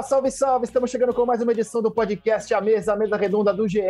[0.00, 0.64] Salve, salve!
[0.64, 3.82] Estamos chegando com mais uma edição do podcast A Mesa, a Mesa Redonda do GE.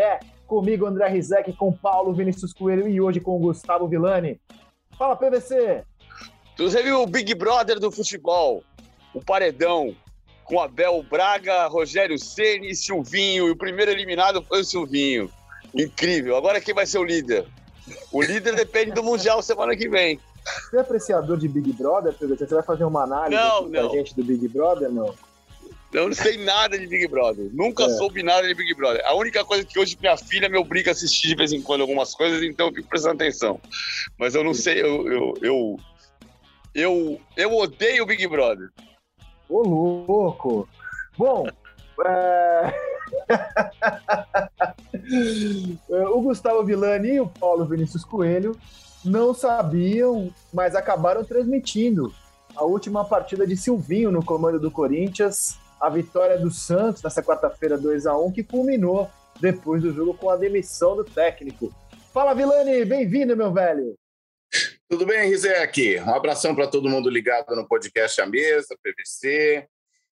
[0.46, 4.40] Comigo, André Rizek, com Paulo Vinícius Coelho e hoje com Gustavo Villani.
[4.98, 5.84] Fala, PVC!
[6.58, 8.64] Você viu o Big Brother do futebol?
[9.14, 9.94] O paredão
[10.44, 13.46] com Abel Braga, Rogério Ceni e Silvinho.
[13.46, 15.30] E o primeiro eliminado foi o Silvinho.
[15.72, 16.36] Incrível.
[16.36, 17.46] Agora quem vai ser o líder?
[18.10, 20.18] O líder depende do Mundial semana que vem.
[20.68, 22.48] Você é apreciador de Big Brother, PVC?
[22.48, 23.90] Você vai fazer uma análise não, não.
[23.90, 25.14] gente do Big Brother, não?
[25.92, 27.50] Eu não sei nada de Big Brother.
[27.52, 27.90] Nunca é.
[27.90, 29.02] soube nada de Big Brother.
[29.04, 31.82] A única coisa que hoje minha filha me obriga a assistir de vez em quando
[31.82, 33.60] algumas coisas, então eu fico prestando atenção.
[34.18, 35.76] Mas eu não sei, eu, eu, eu,
[36.74, 38.70] eu, eu odeio Big Brother.
[39.48, 40.66] Ô, louco!
[41.18, 41.46] Bom,
[42.06, 42.74] é...
[46.10, 48.56] o Gustavo Villani e o Paulo Vinícius Coelho
[49.04, 52.14] não sabiam, mas acabaram transmitindo
[52.56, 57.76] a última partida de Silvinho no comando do Corinthians a vitória do Santos nessa quarta-feira
[57.76, 61.74] 2 a 1 que culminou depois do jogo com a demissão do técnico.
[62.14, 63.96] Fala, Vilani, bem-vindo, meu velho.
[64.88, 65.98] Tudo bem, Rizek?
[65.98, 69.66] Um abração para todo mundo ligado no podcast A Mesa, PVC.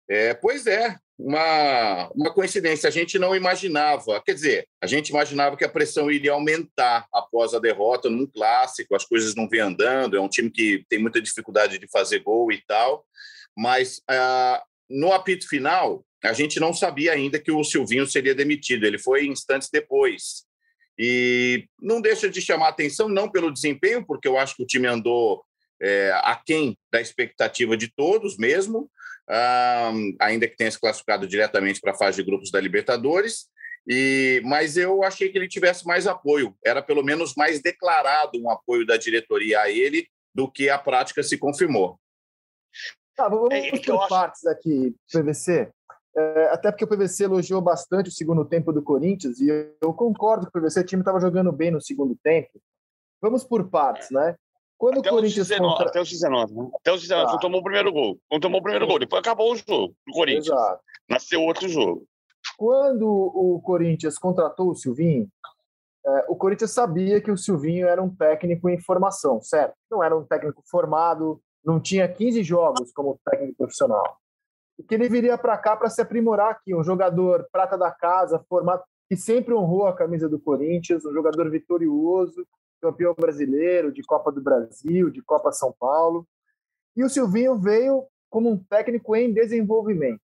[0.10, 2.88] É, pois é, uma, uma coincidência.
[2.88, 7.54] A gente não imaginava, quer dizer, a gente imaginava que a pressão iria aumentar após
[7.54, 11.22] a derrota num clássico, as coisas não vêm andando, é um time que tem muita
[11.22, 13.06] dificuldade de fazer gol e tal,
[13.56, 18.86] mas ah, no apito final, a gente não sabia ainda que o Silvinho seria demitido.
[18.86, 20.46] Ele foi instantes depois.
[20.98, 24.88] E não deixa de chamar atenção, não pelo desempenho, porque eu acho que o time
[24.88, 25.42] andou
[25.82, 28.92] é, aquém da expectativa de todos mesmo,
[29.30, 33.48] um, ainda que tenha se classificado diretamente para a fase de grupos da Libertadores.
[33.88, 36.56] E, mas eu achei que ele tivesse mais apoio.
[36.66, 41.24] Era pelo menos mais declarado um apoio da diretoria a ele do que a prática
[41.24, 41.98] se confirmou.
[43.20, 44.56] Tá, vamos é, por partes acho...
[44.56, 45.70] aqui, PVC.
[46.16, 49.50] É, até porque o PVC elogiou bastante o segundo tempo do Corinthians, e
[49.82, 52.62] eu concordo que o PVC o time estava jogando bem no segundo tempo.
[53.22, 54.38] Vamos por partes, né?
[54.78, 55.50] Quando até o Corinthians.
[55.50, 55.90] 19, contra...
[55.90, 56.70] Até os 19, né?
[56.76, 57.38] Até os 19, tá.
[57.40, 58.18] tomou o primeiro gol.
[58.30, 60.48] Quando tomou o primeiro gol, depois acabou o jogo do Corinthians.
[60.48, 60.82] Exato.
[61.10, 62.06] Nasceu outro jogo.
[62.58, 65.28] Quando o Corinthians contratou o Silvinho,
[66.08, 69.76] é, o Corinthians sabia que o Silvinho era um técnico em formação, certo?
[69.92, 74.18] Não era um técnico formado, não tinha 15 jogos como técnico profissional.
[74.78, 78.44] E que ele viria para cá para se aprimorar aqui, um jogador prata da casa,
[78.48, 82.46] formado, que sempre honrou a camisa do Corinthians, um jogador vitorioso,
[82.82, 86.26] campeão brasileiro, de Copa do Brasil, de Copa São Paulo.
[86.96, 90.22] E o Silvinho veio como um técnico em desenvolvimento.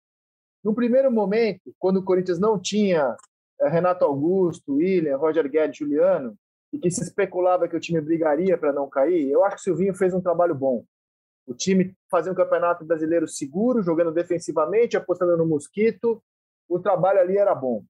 [0.63, 3.17] No primeiro momento, quando o Corinthians não tinha
[3.61, 6.37] eh, Renato Augusto, William, Roger Guedes, Juliano,
[6.73, 9.65] e que se especulava que o time brigaria para não cair, eu acho que o
[9.65, 10.85] Silvinho fez um trabalho bom.
[11.49, 16.23] O time fazia um campeonato brasileiro seguro, jogando defensivamente, apostando no mosquito.
[16.69, 17.83] O trabalho ali era bom.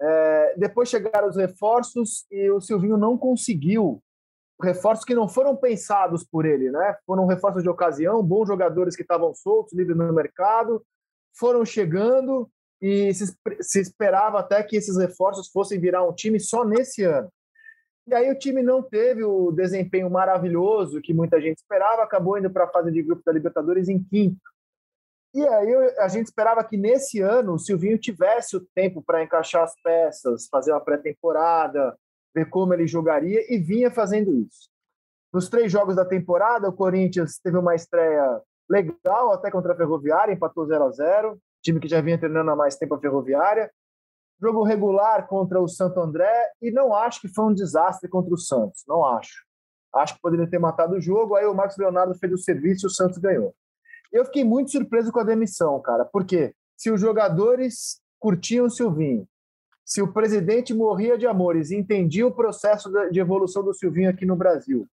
[0.00, 4.00] É, depois chegaram os reforços e o Silvinho não conseguiu
[4.62, 6.96] reforços que não foram pensados por ele, né?
[7.04, 10.84] Foram reforços de ocasião, bons jogadores que estavam soltos, livres no mercado,
[11.36, 12.48] foram chegando
[12.80, 17.28] e se, se esperava até que esses reforços fossem virar um time só nesse ano.
[18.06, 22.50] E aí o time não teve o desempenho maravilhoso que muita gente esperava, acabou indo
[22.50, 24.40] para a fase de grupo da Libertadores em quinto.
[25.34, 29.64] E aí a gente esperava que nesse ano o Silvinho tivesse o tempo para encaixar
[29.64, 31.96] as peças, fazer uma pré-temporada,
[32.34, 34.68] ver como ele jogaria e vinha fazendo isso.
[35.32, 40.32] Nos três jogos da temporada, o Corinthians teve uma estreia legal até contra a Ferroviária,
[40.32, 43.70] empatou 0 a 0 time que já vinha treinando há mais tempo a Ferroviária
[44.40, 48.38] jogo regular contra o Santo André e não acho que foi um desastre contra o
[48.38, 49.44] Santos, não acho.
[49.94, 52.88] Acho que poderia ter matado o jogo, aí o Marcos Leonardo fez o serviço e
[52.88, 53.54] o Santos ganhou.
[54.12, 59.26] Eu fiquei muito surpreso com a demissão, cara, porque se os jogadores curtiam o Silvinho,
[59.84, 64.24] se o presidente morria de amores e entendia o processo de evolução do Silvinho aqui
[64.24, 64.86] no Brasil,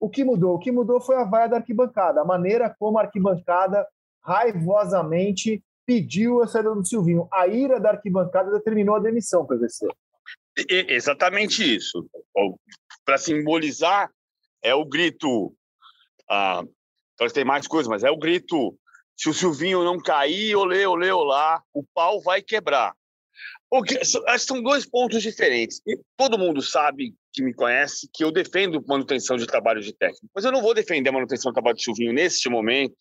[0.00, 0.56] o que mudou?
[0.56, 3.86] O que mudou foi a vaia da arquibancada, a maneira como a arquibancada
[4.20, 7.28] raivosamente pediu a saída do Silvinho.
[7.32, 9.86] A ira da arquibancada determinou a demissão, PVC.
[10.68, 12.08] Exatamente isso.
[13.04, 14.10] Para simbolizar,
[14.62, 15.54] é o grito.
[16.28, 16.62] Ah,
[17.14, 18.76] então tem mais coisas, mas é o grito.
[19.16, 22.94] Se o Silvinho não cair, olê, olê, olá, o pau vai quebrar.
[23.86, 24.04] Que,
[24.38, 25.80] são dois pontos diferentes.
[25.86, 30.28] E todo mundo sabe que me conhece que eu defendo manutenção de trabalho de técnico.
[30.34, 32.94] Mas eu não vou defender a manutenção do trabalho de Silvinho neste momento,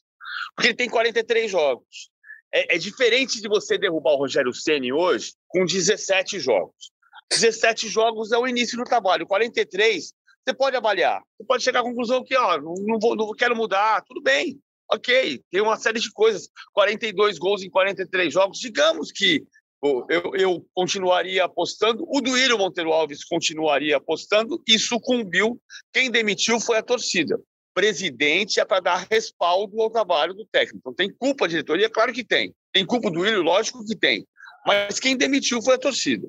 [0.56, 2.11] porque ele tem 43 jogos.
[2.54, 6.92] É, é diferente de você derrubar o Rogério Ceni hoje com 17 jogos.
[7.30, 9.26] 17 jogos é o início do trabalho.
[9.26, 10.14] 43,
[10.46, 11.22] você pode avaliar.
[11.38, 14.60] Você pode chegar à conclusão que, ó, não, vou, não quero mudar, tudo bem.
[14.92, 16.50] Ok, tem uma série de coisas.
[16.74, 18.60] 42 gols em 43 jogos.
[18.60, 19.46] Digamos que
[19.82, 25.60] eu, eu continuaria apostando, o Duílio Monteiro Alves continuaria apostando e sucumbiu.
[25.94, 27.40] Quem demitiu foi a torcida.
[27.74, 30.80] Presidente é para dar respaldo ao trabalho do técnico.
[30.80, 31.90] Então, tem culpa a diretoria?
[31.90, 32.54] Claro que tem.
[32.74, 33.42] Tem culpa do Duílio?
[33.42, 34.26] Lógico que tem.
[34.66, 36.28] Mas quem demitiu foi a torcida.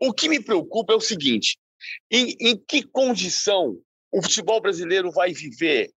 [0.00, 1.58] O que me preocupa é o seguinte:
[2.10, 3.78] em, em que condição
[4.12, 5.90] o futebol brasileiro vai viver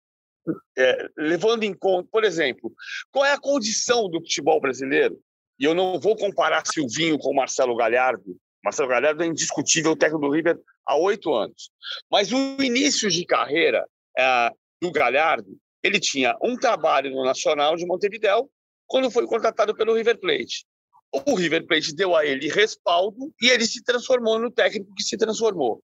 [0.76, 2.72] é, levando em conta, por exemplo,
[3.10, 5.20] qual é a condição do futebol brasileiro?
[5.58, 8.36] E eu não vou comparar Silvinho com Marcelo Galhardo.
[8.64, 11.70] Marcelo Galhardo é indiscutível técnico do River há oito anos.
[12.10, 13.84] Mas o início de carreira
[14.18, 14.50] é,
[14.80, 18.50] do Galhardo, ele tinha um trabalho no Nacional de Montevidéu
[18.86, 20.66] quando foi contratado pelo River Plate.
[21.12, 25.16] O River Plate deu a ele respaldo e ele se transformou no técnico que se
[25.16, 25.82] transformou.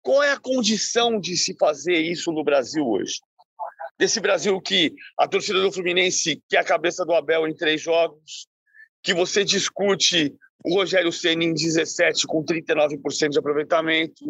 [0.00, 3.20] Qual é a condição de se fazer isso no Brasil hoje?
[3.98, 8.48] Desse Brasil que a torcida do Fluminense quer a cabeça do Abel em três jogos,
[9.02, 10.34] que você discute
[10.64, 14.24] o Rogério Senna em 17 com 39% de aproveitamento,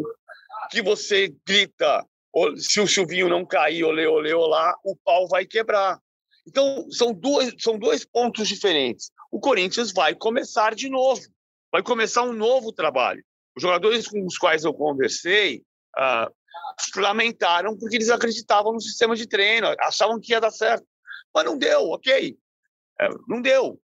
[0.70, 2.06] que você grita
[2.56, 6.00] se o Silvinho não cair, olê, olê, olá, o pau vai quebrar.
[6.46, 9.10] Então, são, duas, são dois pontos diferentes.
[9.30, 11.22] O Corinthians vai começar de novo,
[11.70, 13.24] vai começar um novo trabalho.
[13.56, 15.62] Os jogadores com os quais eu conversei
[15.96, 16.30] ah,
[16.96, 20.86] lamentaram porque eles acreditavam no sistema de treino, achavam que ia dar certo.
[21.34, 22.36] Mas não deu, ok.
[23.00, 23.80] É, não deu.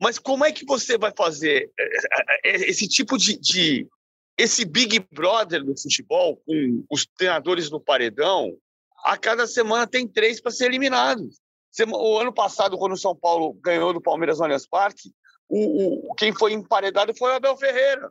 [0.00, 3.86] Mas como é que você vai fazer é, é, é, esse tipo de, de
[4.36, 8.56] esse Big Brother do futebol, com os treinadores no paredão,
[9.04, 11.38] a cada semana tem três para ser eliminados.
[11.92, 15.12] O ano passado, quando o São Paulo ganhou do Palmeiras no Allianz Parque,
[15.48, 18.10] o, o, quem foi emparedado foi o Abel Ferreira.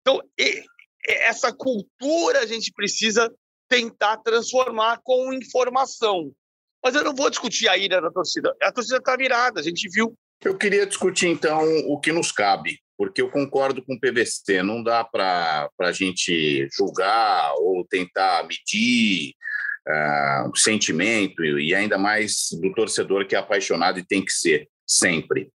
[0.00, 0.64] Então, e,
[1.06, 3.32] essa cultura a gente precisa
[3.68, 6.30] tentar transformar com informação.
[6.82, 8.54] Mas eu não vou discutir a ira da torcida.
[8.62, 10.14] A torcida está virada, a gente viu.
[10.42, 14.60] Eu queria discutir, então, o que nos cabe, porque eu concordo com o PVC.
[14.60, 19.34] Não dá para a gente julgar ou tentar medir
[19.88, 24.68] uh, o sentimento, e ainda mais do torcedor que é apaixonado e tem que ser,
[24.84, 25.52] sempre,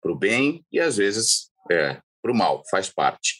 [0.00, 3.38] para o bem e, às vezes, é, para o mal, faz parte.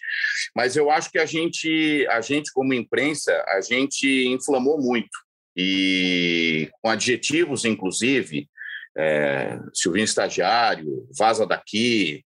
[0.56, 5.16] Mas eu acho que a gente, a gente como imprensa, a gente inflamou muito
[5.56, 8.48] e com adjetivos, inclusive,
[8.96, 12.24] é, Silvinho estagiário, vaza daqui,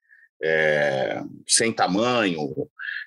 [0.43, 2.53] é, sem tamanho,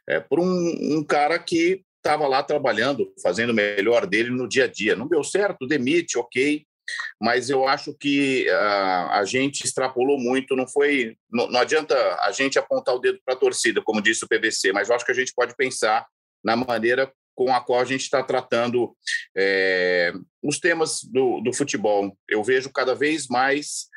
[0.08, 4.66] é, por um, um cara que estava lá trabalhando, fazendo o melhor dele no dia
[4.66, 4.96] a dia.
[4.96, 6.64] Não deu certo, demite, ok,
[7.20, 11.18] mas eu acho que uh, a gente extrapolou muito, não foi.
[11.32, 14.72] Não, não adianta a gente apontar o dedo para a torcida, como disse o PVC,
[14.72, 16.06] mas eu acho que a gente pode pensar
[16.44, 18.96] na maneira com a qual a gente está tratando
[19.36, 22.16] é, os temas do, do futebol.
[22.30, 23.88] Eu vejo cada vez mais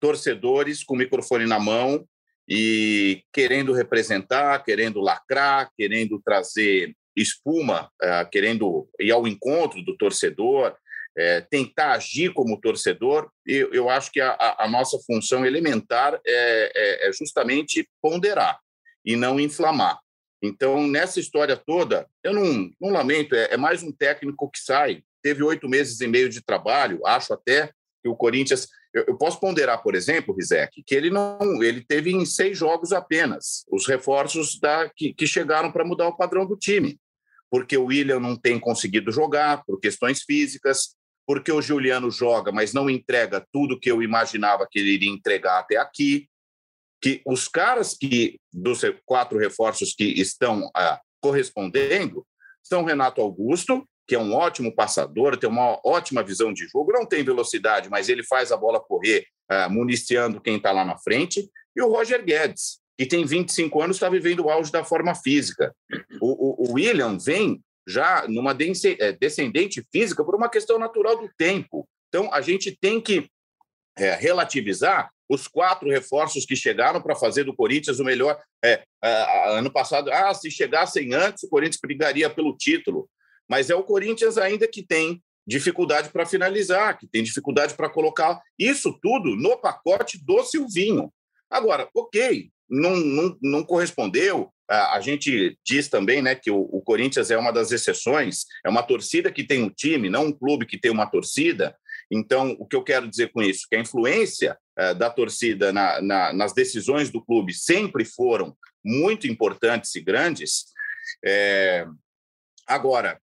[0.00, 2.06] torcedores com o microfone na mão
[2.48, 10.76] e querendo representar, querendo lacrar, querendo trazer espuma, uh, querendo ir ao encontro do torcedor,
[11.16, 17.08] é, tentar agir como torcedor, eu acho que a, a nossa função elementar é, é,
[17.08, 18.58] é, justamente ponderar
[19.04, 19.98] e não inflamar.
[20.42, 25.02] Então, nessa história toda, eu não, não lamento, é, é mais um técnico que sai,
[25.22, 27.70] teve oito meses e meio de trabalho, acho até
[28.02, 28.68] que o Corinthians.
[28.96, 32.92] Eu, eu posso ponderar, por exemplo, Rizek, que ele não, ele teve em seis jogos
[32.92, 36.98] apenas os reforços da, que, que chegaram para mudar o padrão do time
[37.50, 40.94] porque o William não tem conseguido jogar por questões físicas,
[41.26, 45.58] porque o Juliano joga, mas não entrega tudo que eu imaginava que ele iria entregar
[45.58, 46.28] até aqui.
[47.00, 52.26] Que os caras que dos quatro reforços que estão ah, correspondendo
[52.62, 57.04] são Renato Augusto, que é um ótimo passador, tem uma ótima visão de jogo, não
[57.04, 61.50] tem velocidade, mas ele faz a bola correr, ah, municiando quem está lá na frente,
[61.74, 65.74] e o Roger Guedes, que tem 25 anos, está vivendo o auge da forma física.
[66.20, 71.30] O, o, o William vem já numa é, descendente física por uma questão natural do
[71.36, 71.86] tempo.
[72.08, 73.28] Então, a gente tem que
[73.98, 78.40] é, relativizar os quatro reforços que chegaram para fazer do Corinthians o melhor.
[78.64, 78.82] É,
[79.50, 83.08] ano passado, ah, se chegassem antes, o Corinthians brigaria pelo título.
[83.48, 88.40] Mas é o Corinthians ainda que tem dificuldade para finalizar, que tem dificuldade para colocar
[88.58, 91.12] isso tudo no pacote do Silvinho.
[91.48, 97.30] Agora, ok, não, não, não correspondeu, a gente diz também né, que o, o, Corinthians
[97.30, 100.78] é uma das exceções, é uma torcida que tem um time, não um clube que
[100.78, 101.76] tem uma torcida.
[102.10, 103.66] Então, o que eu quero dizer com isso?
[103.68, 109.26] Que a influência uh, da torcida na, na, nas decisões do clube sempre foram muito
[109.28, 110.66] importantes e grandes.
[111.24, 111.86] É...
[112.66, 113.20] Agora,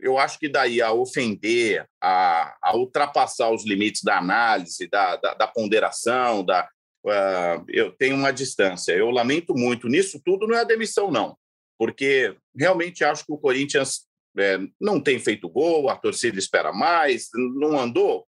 [0.00, 5.34] eu acho que daí a ofender, a, a ultrapassar os limites da análise, da, da,
[5.34, 6.68] da ponderação, da,
[7.04, 8.92] uh, eu tenho uma distância.
[8.92, 9.88] Eu lamento muito.
[9.88, 11.36] Nisso tudo não é a demissão, não,
[11.78, 14.06] porque realmente acho que o Corinthians
[14.38, 18.26] é, não tem feito gol, a torcida espera mais, não andou.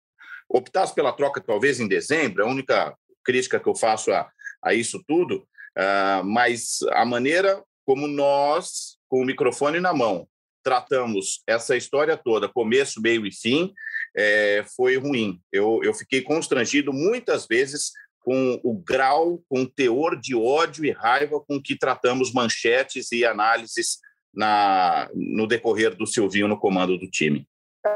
[0.49, 4.31] Optasse pela troca talvez em dezembro, é a única crítica que eu faço a,
[4.63, 5.47] a isso tudo,
[5.77, 10.29] uh, mas a maneira como nós, com o microfone na mão,
[10.67, 13.73] tratamos essa história toda, começo, meio e fim,
[14.17, 15.41] é, foi ruim.
[15.53, 20.91] Eu, eu fiquei constrangido muitas vezes com o grau, com o teor de ódio e
[20.91, 24.01] raiva com que tratamos manchetes e análises
[24.35, 27.47] na, no decorrer do Silvinho no comando do time.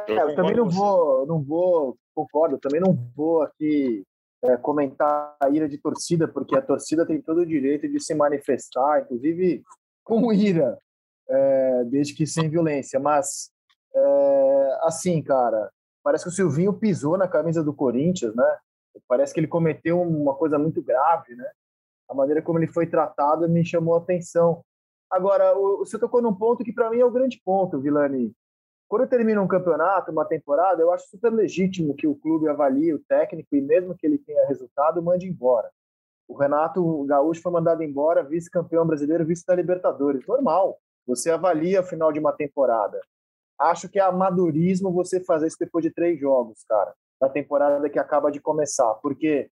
[0.07, 4.05] É, eu também não vou, não vou, concordo, também não vou aqui
[4.45, 8.15] é, comentar a ira de torcida, porque a torcida tem todo o direito de se
[8.15, 9.65] manifestar, inclusive
[10.05, 10.79] com ira,
[11.31, 12.99] é, desde que sem violência.
[12.99, 13.51] Mas,
[13.95, 15.71] é, assim, cara,
[16.03, 18.59] parece que o Silvinho pisou na camisa do Corinthians, né?
[19.07, 21.49] Parece que ele cometeu uma coisa muito grave, né?
[22.09, 24.65] A maneira como ele foi tratado me chamou a atenção.
[25.09, 28.33] Agora, você tocou num ponto que para mim é o grande ponto, Vilani.
[28.89, 32.99] Quando termina um campeonato, uma temporada, eu acho super legítimo que o clube avalie o
[32.99, 35.71] técnico e mesmo que ele tenha resultado, mande embora.
[36.27, 40.27] O Renato Gaúcho foi mandado embora, vice-campeão brasileiro, vice da Libertadores.
[40.27, 40.77] Normal.
[41.07, 43.01] Você avalia o final de uma temporada.
[43.59, 47.99] Acho que é amadorismo você fazer isso depois de três jogos, cara, na temporada que
[47.99, 48.95] acaba de começar.
[48.95, 49.51] Porque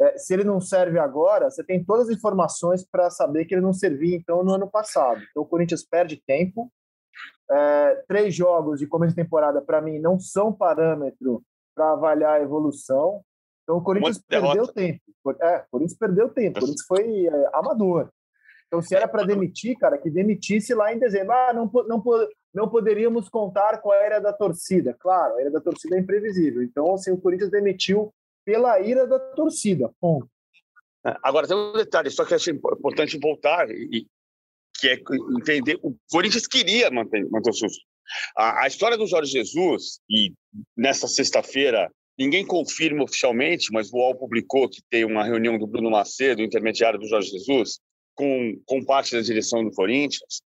[0.00, 3.62] é, se ele não serve agora, você tem todas as informações para saber que ele
[3.62, 5.20] não servia, então, no ano passado.
[5.30, 6.70] Então, o Corinthians perde tempo,
[7.50, 11.42] é, três jogos de começo de temporada, para mim, não são parâmetro
[11.74, 13.22] para avaliar a evolução.
[13.64, 15.00] Então, o Corinthians perdeu tempo.
[15.40, 16.58] É, o Corinthians perdeu tempo.
[16.58, 18.08] O Corinthians foi é, amador.
[18.68, 21.32] Então, se era para demitir, cara, que demitisse lá em dezembro.
[21.32, 22.02] Ah, não, não,
[22.54, 24.94] não poderíamos contar com a era da torcida.
[25.00, 26.62] Claro, a era da torcida é imprevisível.
[26.62, 28.12] Então, assim, o Corinthians demitiu
[28.44, 29.90] pela ira da torcida.
[29.98, 30.28] Ponto.
[31.06, 34.06] É, agora, tem um detalhe, só que acho importante voltar e,
[34.78, 34.98] que é
[35.38, 35.78] entender.
[35.82, 37.68] O Corinthians queria manter, manter o seu.
[38.36, 40.32] A, a história do Jorge Jesus, e
[40.76, 45.90] nessa sexta-feira, ninguém confirma oficialmente, mas o UOL publicou que tem uma reunião do Bruno
[45.90, 47.80] Macedo, intermediário do Jorge Jesus,
[48.18, 50.42] com, com parte da direção do Corinthians.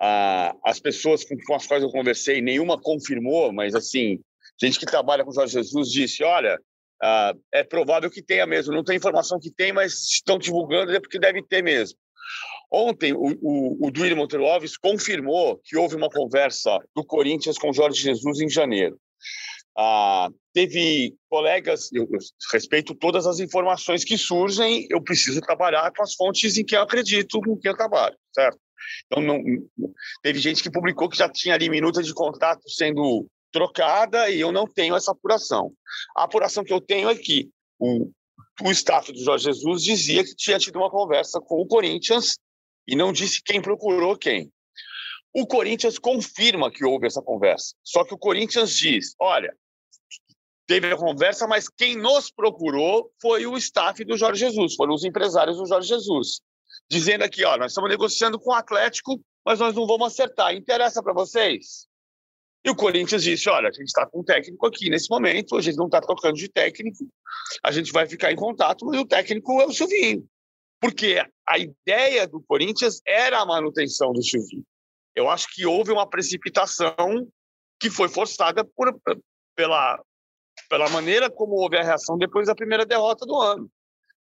[0.00, 4.20] Ah, as pessoas com, com as quais eu conversei, nenhuma confirmou, mas assim,
[4.62, 6.56] gente que trabalha com o Jorge Jesus disse: olha,
[7.02, 8.72] ah, é provável que tenha mesmo.
[8.72, 11.98] Não tem informação que tem, mas estão divulgando, é porque deve ter mesmo.
[12.70, 17.72] Ontem, o, o, o Duílio Monteiro Alves confirmou que houve uma conversa do Corinthians com
[17.72, 18.98] Jorge Jesus em janeiro.
[19.78, 22.18] Ah, teve colegas, eu, eu,
[22.50, 26.80] respeito todas as informações que surgem, eu preciso trabalhar com as fontes em que eu
[26.80, 28.58] acredito, com que eu trabalho, certo?
[29.06, 29.42] Então, não,
[30.22, 34.52] teve gente que publicou que já tinha ali minutos de contato sendo trocada e eu
[34.52, 35.72] não tenho essa apuração.
[36.16, 38.10] A apuração que eu tenho é que o,
[38.62, 42.38] o staff do Jorge Jesus dizia que tinha tido uma conversa com o Corinthians
[42.86, 44.50] e não disse quem procurou quem.
[45.34, 47.74] O Corinthians confirma que houve essa conversa.
[47.82, 49.54] Só que o Corinthians diz: olha,
[50.66, 55.04] teve a conversa, mas quem nos procurou foi o staff do Jorge Jesus, foram os
[55.04, 56.40] empresários do Jorge Jesus,
[56.90, 60.54] dizendo aqui: ó, nós estamos negociando com o Atlético, mas nós não vamos acertar.
[60.54, 61.86] Interessa para vocês?
[62.64, 65.60] E o Corinthians disse: olha, a gente está com um técnico aqui nesse momento, a
[65.60, 67.06] gente não está trocando de técnico,
[67.62, 70.26] a gente vai ficar em contato, mas o técnico é o Silvinho
[70.80, 74.64] porque a ideia do Corinthians era a manutenção do Silvinho.
[75.14, 76.96] Eu acho que houve uma precipitação
[77.80, 78.94] que foi forçada por,
[79.56, 80.02] pela,
[80.68, 83.70] pela maneira como houve a reação depois da primeira derrota do ano.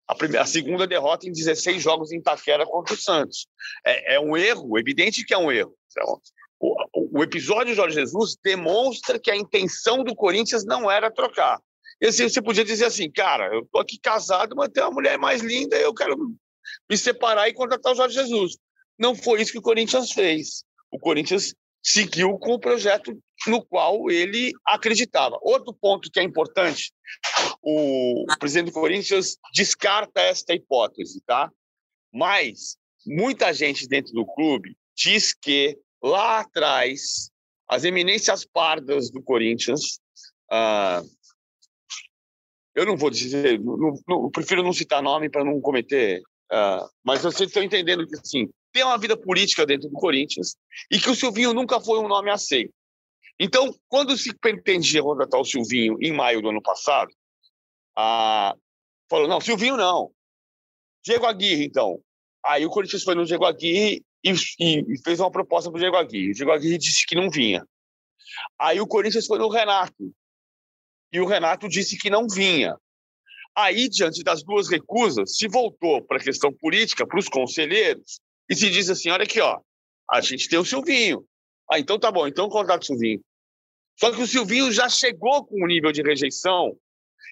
[0.07, 3.47] A, primeira, a segunda derrota em 16 jogos em Itaquera contra o Santos.
[3.85, 5.73] É, é um erro, evidente que é um erro.
[5.91, 6.21] Então,
[6.59, 11.59] o, o episódio Jorge Jesus demonstra que a intenção do Corinthians não era trocar.
[12.01, 15.19] E assim, você podia dizer assim, cara, eu tô aqui casado, mas tem uma mulher
[15.19, 16.17] mais linda, eu quero
[16.89, 18.57] me separar e contratar o Jorge Jesus.
[18.97, 20.63] Não foi isso que o Corinthians fez.
[20.91, 25.37] O Corinthians seguiu com o projeto no qual ele acreditava.
[25.41, 26.91] Outro ponto que é importante,
[27.61, 31.51] o presidente do Corinthians descarta esta hipótese, tá?
[32.13, 37.31] Mas muita gente dentro do clube diz que lá atrás
[37.67, 39.99] as eminências pardas do Corinthians
[40.51, 41.01] ah,
[42.75, 46.21] eu não vou dizer, não, não, prefiro não citar nome para não cometer,
[46.51, 50.55] uh, mas vocês estão entendendo que assim, tem uma vida política dentro do Corinthians
[50.89, 52.73] e que o Silvinho nunca foi um nome aceito.
[53.39, 57.09] Então, quando se pretendia contratar o Silvinho em maio do ano passado,
[57.97, 58.57] uh,
[59.09, 60.11] falou: não, Silvinho não.
[61.03, 61.99] Diego Aguirre, então.
[62.45, 65.97] Aí o Corinthians foi no Diego Aguirre e, e fez uma proposta para o Diego
[65.97, 66.31] Aguirre.
[66.31, 67.65] O Diego Aguirre disse que não vinha.
[68.59, 70.13] Aí o Corinthians foi no Renato.
[71.11, 72.77] E o Renato disse que não vinha.
[73.55, 78.21] Aí, diante das duas recusas, se voltou para a questão política, para os conselheiros,
[78.51, 79.61] e se diz assim: olha aqui, ó,
[80.11, 81.25] a gente tem o Silvinho.
[81.71, 83.23] Ah, então tá bom, então contrata o Silvinho.
[83.97, 86.77] Só que o Silvinho já chegou com um nível de rejeição,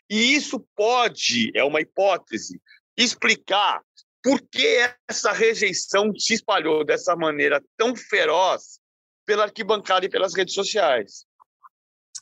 [0.10, 2.62] e isso pode, é uma hipótese,
[2.98, 3.84] explicar
[4.24, 4.78] por que
[5.10, 8.80] essa rejeição se espalhou dessa maneira tão feroz
[9.26, 11.26] pela arquibancada e pelas redes sociais.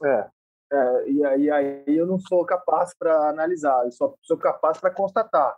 [0.04, 0.28] É,
[0.74, 5.56] é, e, aí eu não sou capaz para analisar, eu só sou capaz para constatar.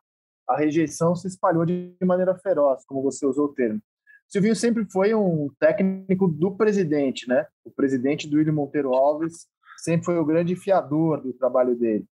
[0.49, 3.79] A rejeição se espalhou de maneira feroz, como você usou o termo.
[4.27, 7.45] Silvinho sempre foi um técnico do presidente, né?
[7.63, 12.05] O presidente do William Monteiro Alves sempre foi o grande fiador do trabalho dele.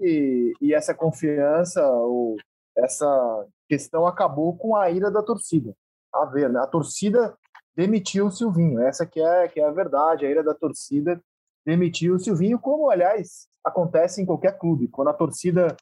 [0.00, 2.36] E, e essa confiança, ou
[2.76, 5.74] essa questão acabou com a ira da torcida.
[6.14, 6.60] A ver, né?
[6.60, 7.36] A torcida
[7.74, 8.80] demitiu o Silvinho.
[8.80, 10.26] Essa que é, que é a verdade.
[10.26, 11.20] A ira da torcida
[11.66, 14.88] demitiu o Silvinho, como, aliás, acontece em qualquer clube.
[14.88, 15.76] Quando a torcida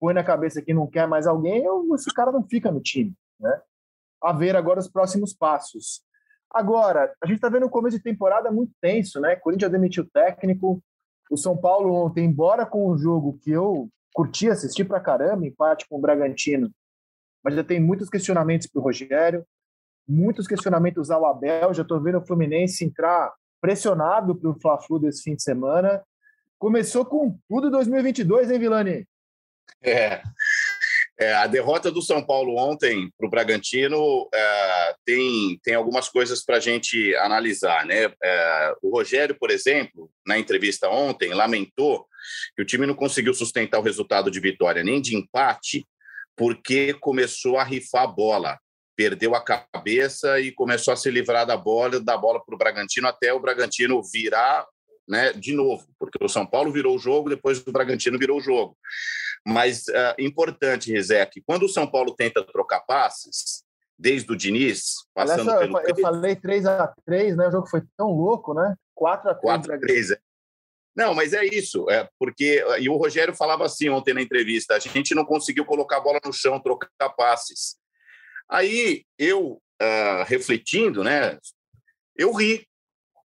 [0.00, 3.14] põe na cabeça que não quer mais alguém, esse cara não fica no time.
[3.38, 3.60] Né?
[4.22, 6.02] A ver agora os próximos passos.
[6.50, 9.34] Agora, a gente está vendo um começo de temporada muito tenso, né?
[9.34, 10.82] Corinthians demitiu o técnico.
[11.28, 15.88] O São Paulo ontem, embora com um jogo que eu curti assistir pra caramba, empate
[15.88, 16.70] com o Bragantino,
[17.42, 19.44] mas já tem muitos questionamentos para o Rogério,
[20.08, 21.74] muitos questionamentos ao Abel.
[21.74, 26.02] Já estou vendo o Fluminense entrar pressionado para o Fla-Flu desse fim de semana.
[26.58, 29.08] Começou com tudo 2022, hein, Vilani?
[29.84, 30.22] É.
[31.18, 36.44] é a derrota do São Paulo ontem para o Bragantino é, tem, tem algumas coisas
[36.44, 37.84] para a gente analisar.
[37.84, 38.12] Né?
[38.22, 42.06] É, o Rogério, por exemplo, na entrevista ontem, lamentou
[42.56, 45.86] que o time não conseguiu sustentar o resultado de vitória nem de empate,
[46.36, 48.58] porque começou a rifar a bola
[48.96, 53.08] perdeu a cabeça e começou a se livrar da bola, da bola para o Bragantino
[53.08, 54.66] até o Bragantino virar,
[55.06, 58.42] né, de novo, porque o São Paulo virou o jogo, depois o Bragantino virou o
[58.42, 58.76] jogo.
[59.46, 63.62] Mas uh, importante, Rizek, quando o São Paulo tenta trocar passes,
[63.98, 65.80] desde o Diniz, passando Essa, pelo.
[65.80, 67.48] Eu falei 3 a 3 né?
[67.48, 68.74] O jogo foi tão louco, né?
[68.94, 70.18] 4 a 3 4 a 3 é.
[70.96, 74.78] Não, mas é isso, é porque e o Rogério falava assim ontem na entrevista, a
[74.78, 77.76] gente não conseguiu colocar a bola no chão, trocar passes.
[78.48, 81.36] Aí eu, uh, refletindo, né,
[82.16, 82.64] eu ri,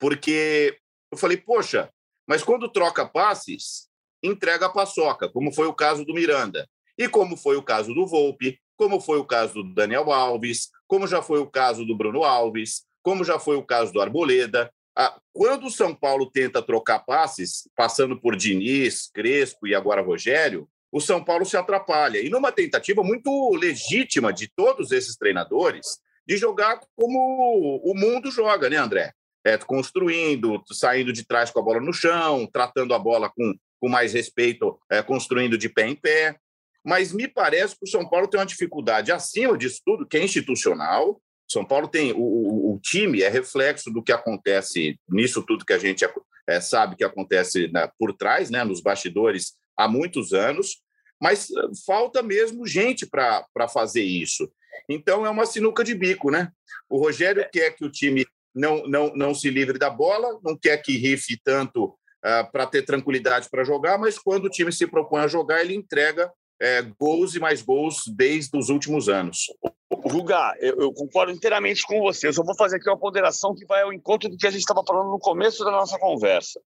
[0.00, 0.76] porque
[1.12, 1.88] eu falei, poxa,
[2.26, 3.88] mas quando troca passes,
[4.22, 8.06] entrega a paçoca, como foi o caso do Miranda, e como foi o caso do
[8.06, 12.24] Volpe, como foi o caso do Daniel Alves, como já foi o caso do Bruno
[12.24, 14.72] Alves, como já foi o caso do Arboleda.
[14.96, 20.68] Ah, quando o São Paulo tenta trocar passes, passando por Diniz, Crespo e agora Rogério,
[20.90, 22.18] o São Paulo se atrapalha.
[22.18, 28.68] E numa tentativa muito legítima de todos esses treinadores de jogar como o mundo joga,
[28.68, 29.12] né, André?
[29.44, 33.88] É, construindo, saindo de trás com a bola no chão, tratando a bola com, com
[33.88, 36.36] mais respeito, é, construindo de pé em pé.
[36.84, 40.24] Mas me parece que o São Paulo tem uma dificuldade acima disso tudo, que é
[40.24, 41.20] institucional.
[41.48, 45.72] São Paulo tem o, o, o time é reflexo do que acontece nisso tudo que
[45.72, 46.04] a gente
[46.48, 50.82] é, sabe que acontece né, por trás, né, nos bastidores há muitos anos,
[51.20, 54.50] mas eh, falta mesmo gente para fazer isso.
[54.88, 56.50] Então é uma sinuca de bico, né?
[56.88, 60.78] O Rogério quer que o time não, não, não se livre da bola, não quer
[60.78, 64.86] que rife tanto uh, ah, para ter tranquilidade para jogar, mas quando o time se
[64.86, 66.30] propõe a jogar, ele entrega
[66.62, 69.46] é, gols e mais gols desde os últimos anos.
[69.90, 72.28] Ruga, eu, eu, concordo inteiramente com você.
[72.28, 74.60] Eu só vou fazer aqui uma ponderação que vai ao encontro do que a gente
[74.60, 76.60] estava falando no começo da nossa conversa.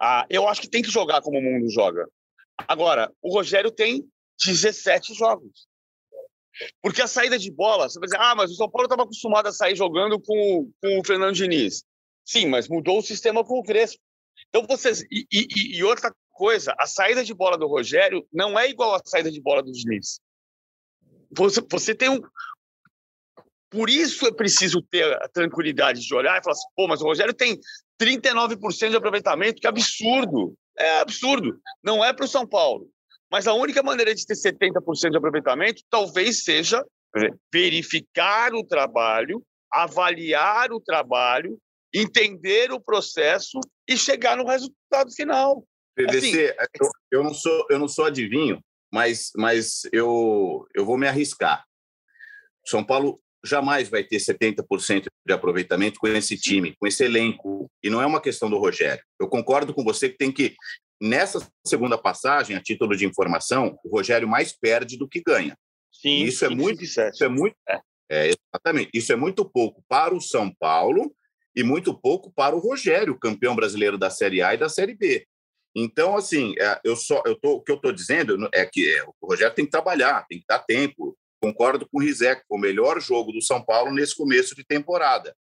[0.00, 2.08] Ah, eu acho que tem que jogar como o mundo joga.
[2.66, 4.04] Agora, o Rogério tem
[4.44, 5.67] 17 jogos.
[6.82, 9.46] Porque a saída de bola, você vai dizer, ah, mas o São Paulo estava acostumado
[9.46, 11.84] a sair jogando com, com o Fernando Diniz.
[12.24, 14.00] Sim, mas mudou o sistema com o Crespo.
[14.48, 15.02] Então, vocês.
[15.10, 19.00] E, e, e, outra coisa, a saída de bola do Rogério não é igual à
[19.04, 20.20] saída de bola do Diniz.
[21.30, 22.20] Você, você tem um.
[23.70, 27.04] Por isso é preciso ter a tranquilidade de olhar e falar assim, pô, mas o
[27.04, 27.58] Rogério tem
[28.00, 30.54] 39% de aproveitamento, que absurdo.
[30.78, 31.60] É absurdo.
[31.82, 32.88] Não é para o São Paulo.
[33.30, 36.84] Mas a única maneira de ter 70% de aproveitamento talvez seja
[37.52, 41.58] verificar o trabalho, avaliar o trabalho,
[41.94, 45.64] entender o processo e chegar no resultado final.
[45.94, 48.60] PVC, assim, eu, eu, não sou eu não sou adivinho,
[48.92, 51.64] mas mas eu eu vou me arriscar.
[52.64, 57.70] São Paulo jamais vai ter 70% de aproveitamento com esse time, com esse elenco.
[57.82, 59.02] E não é uma questão do Rogério.
[59.18, 60.54] Eu concordo com você que tem que,
[61.00, 65.56] nessa segunda passagem, a título de informação, o Rogério mais perde do que ganha.
[65.92, 67.80] Sim, isso é muito, isso é muito, é.
[68.10, 68.90] É, exatamente.
[68.94, 71.14] Isso é muito pouco para o São Paulo
[71.54, 75.26] e muito pouco para o Rogério, campeão brasileiro da Série A e da Série B.
[75.76, 79.04] Então, assim, é, eu só, eu tô, o que eu estou dizendo é que é,
[79.04, 81.16] o Rogério tem que trabalhar, tem que dar tempo.
[81.40, 85.36] Concordo com o Rizek, o melhor jogo do São Paulo nesse começo de temporada.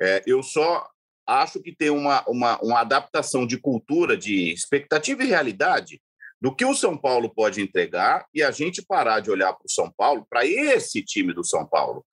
[0.00, 0.88] É, eu só
[1.28, 6.00] acho que tem uma, uma, uma adaptação de cultura, de expectativa e realidade
[6.40, 9.70] do que o São Paulo pode entregar e a gente parar de olhar para o
[9.70, 12.04] São Paulo, para esse time do São Paulo,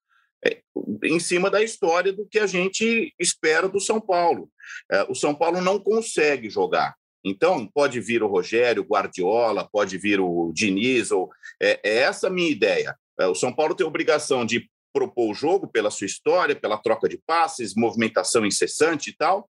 [0.43, 0.61] é,
[1.03, 4.49] em cima da história do que a gente espera do São Paulo.
[4.91, 6.95] É, o São Paulo não consegue jogar.
[7.23, 11.29] Então, pode vir o Rogério, Guardiola, pode vir o Diniz, ou,
[11.61, 12.95] é, é essa a minha ideia.
[13.19, 17.09] É, o São Paulo tem obrigação de propor o jogo pela sua história, pela troca
[17.09, 19.49] de passes, movimentação incessante e tal,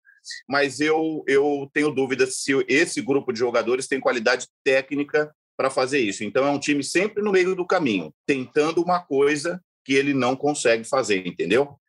[0.50, 6.00] mas eu, eu tenho dúvidas se esse grupo de jogadores tem qualidade técnica para fazer
[6.00, 6.24] isso.
[6.24, 10.36] Então, é um time sempre no meio do caminho, tentando uma coisa que ele não
[10.36, 11.80] consegue fazer, entendeu?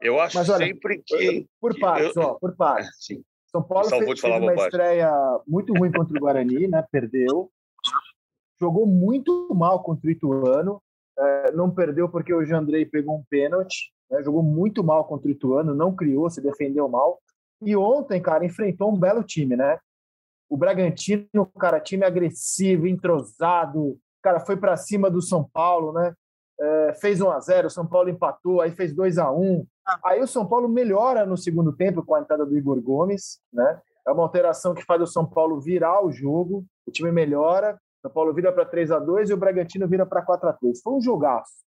[0.00, 1.46] Eu acho Mas, olha, sempre que.
[1.60, 2.22] Por partes, eu...
[2.22, 2.90] ó, por partes.
[2.98, 3.22] Sim.
[3.48, 4.64] São Paulo fez, fez uma bobagem.
[4.64, 5.10] estreia
[5.46, 6.82] muito ruim contra o Guarani, né?
[6.90, 7.50] Perdeu.
[8.58, 10.82] Jogou muito mal contra o Ituano.
[11.18, 13.92] É, não perdeu porque o Jandrei pegou um pênalti.
[14.10, 14.22] Né?
[14.22, 17.18] Jogou muito mal contra o Ituano, não criou, se defendeu mal.
[17.60, 19.78] E ontem, cara, enfrentou um belo time, né?
[20.48, 26.14] O Bragantino, cara, time agressivo, entrosado, cara, foi para cima do São Paulo, né?
[26.60, 29.64] É, fez 1 a 0 o São Paulo empatou, aí fez 2 a 1
[30.04, 33.80] Aí o São Paulo melhora no segundo tempo com a entrada do Igor Gomes, né?
[34.06, 38.10] É uma alteração que faz o São Paulo virar o jogo, o time melhora, São
[38.10, 40.92] Paulo vira para 3 a 2 e o Bragantino vira para 4 a 3 Foi
[40.94, 41.64] um jogaço.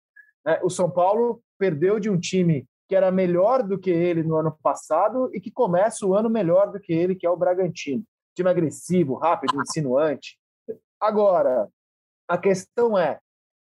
[0.46, 0.60] Né?
[0.64, 4.58] O São Paulo perdeu de um time que era melhor do que ele no ano
[4.64, 8.04] passado e que começa o ano melhor do que ele, que é o Bragantino.
[8.36, 10.40] Time agressivo, rápido, insinuante.
[11.00, 11.68] Agora,
[12.28, 13.20] a questão é: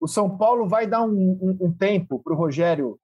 [0.00, 2.98] o São Paulo vai dar um, um, um tempo para o Rogério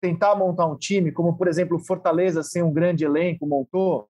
[0.00, 4.08] tentar montar um time, como por exemplo o Fortaleza sem um grande elenco montou,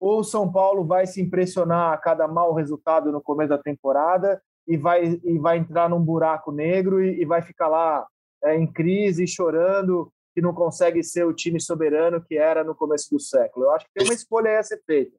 [0.00, 4.42] ou o São Paulo vai se impressionar a cada mau resultado no começo da temporada
[4.66, 8.06] e vai, e vai entrar num buraco negro e, e vai ficar lá
[8.42, 13.10] é, em crise, chorando que não consegue ser o time soberano que era no começo
[13.10, 13.66] do século?
[13.66, 15.12] Eu acho que tem uma escolha a ser feita.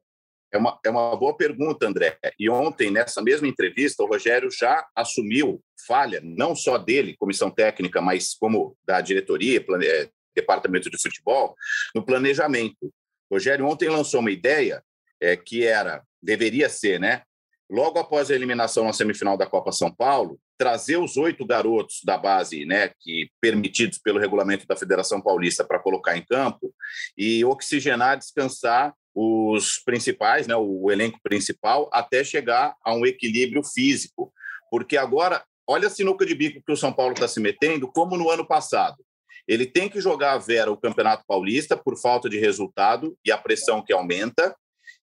[0.50, 2.18] É uma, é uma boa pergunta, André.
[2.38, 8.00] E ontem, nessa mesma entrevista, o Rogério já assumiu falha, não só dele, comissão técnica,
[8.00, 9.86] mas como da diretoria, plane...
[9.86, 11.54] É, departamento de futebol,
[11.94, 12.90] no planejamento.
[13.32, 14.82] Rogério ontem lançou uma ideia
[15.18, 17.22] é, que era, deveria ser, né?
[17.70, 22.18] Logo após a eliminação na semifinal da Copa São Paulo, trazer os oito garotos da
[22.18, 26.74] base, né, que permitidos pelo regulamento da Federação Paulista para colocar em campo
[27.16, 34.30] e oxigenar, descansar os principais, né, o elenco principal, até chegar a um equilíbrio físico,
[34.70, 38.18] porque agora olha a sinuca de bico que o São Paulo está se metendo, como
[38.18, 39.02] no ano passado.
[39.46, 43.38] Ele tem que jogar a Vera o Campeonato Paulista por falta de resultado e a
[43.38, 44.54] pressão que aumenta.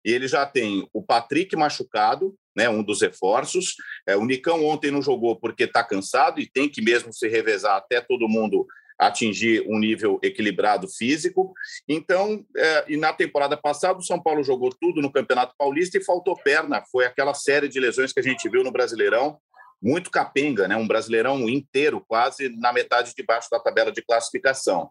[0.05, 3.75] E ele já tem o Patrick machucado, né, um dos reforços.
[4.07, 7.75] É, o Nicão ontem não jogou porque está cansado e tem que mesmo se revezar
[7.75, 8.65] até todo mundo
[8.99, 11.53] atingir um nível equilibrado físico.
[11.87, 16.03] Então, é, e na temporada passada, o São Paulo jogou tudo no Campeonato Paulista e
[16.03, 16.83] faltou perna.
[16.91, 19.37] Foi aquela série de lesões que a gente viu no Brasileirão,
[19.81, 20.75] muito capenga, né?
[20.75, 24.89] um Brasileirão inteiro, quase na metade de baixo da tabela de classificação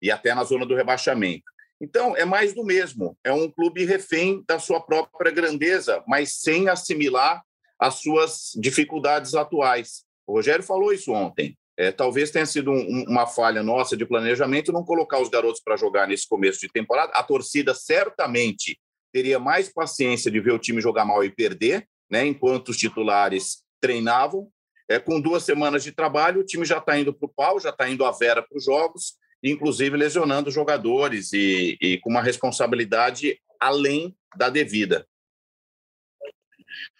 [0.00, 1.44] e até na zona do rebaixamento.
[1.80, 3.16] Então, é mais do mesmo.
[3.24, 7.42] É um clube refém da sua própria grandeza, mas sem assimilar
[7.78, 10.04] as suas dificuldades atuais.
[10.26, 11.56] O Rogério falou isso ontem.
[11.78, 15.78] É, talvez tenha sido um, uma falha nossa de planejamento não colocar os garotos para
[15.78, 17.12] jogar nesse começo de temporada.
[17.14, 18.78] A torcida certamente
[19.10, 23.62] teria mais paciência de ver o time jogar mal e perder, né, enquanto os titulares
[23.80, 24.50] treinavam.
[24.88, 27.70] É, com duas semanas de trabalho, o time já está indo para o pau, já
[27.70, 33.40] está indo à vera para os jogos, inclusive lesionando jogadores e, e com uma responsabilidade
[33.60, 35.06] além da devida.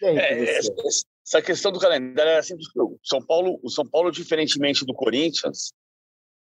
[0.02, 2.68] É, essa questão do calendário era simples.
[2.76, 5.72] O São Paulo, o São Paulo, diferentemente do Corinthians,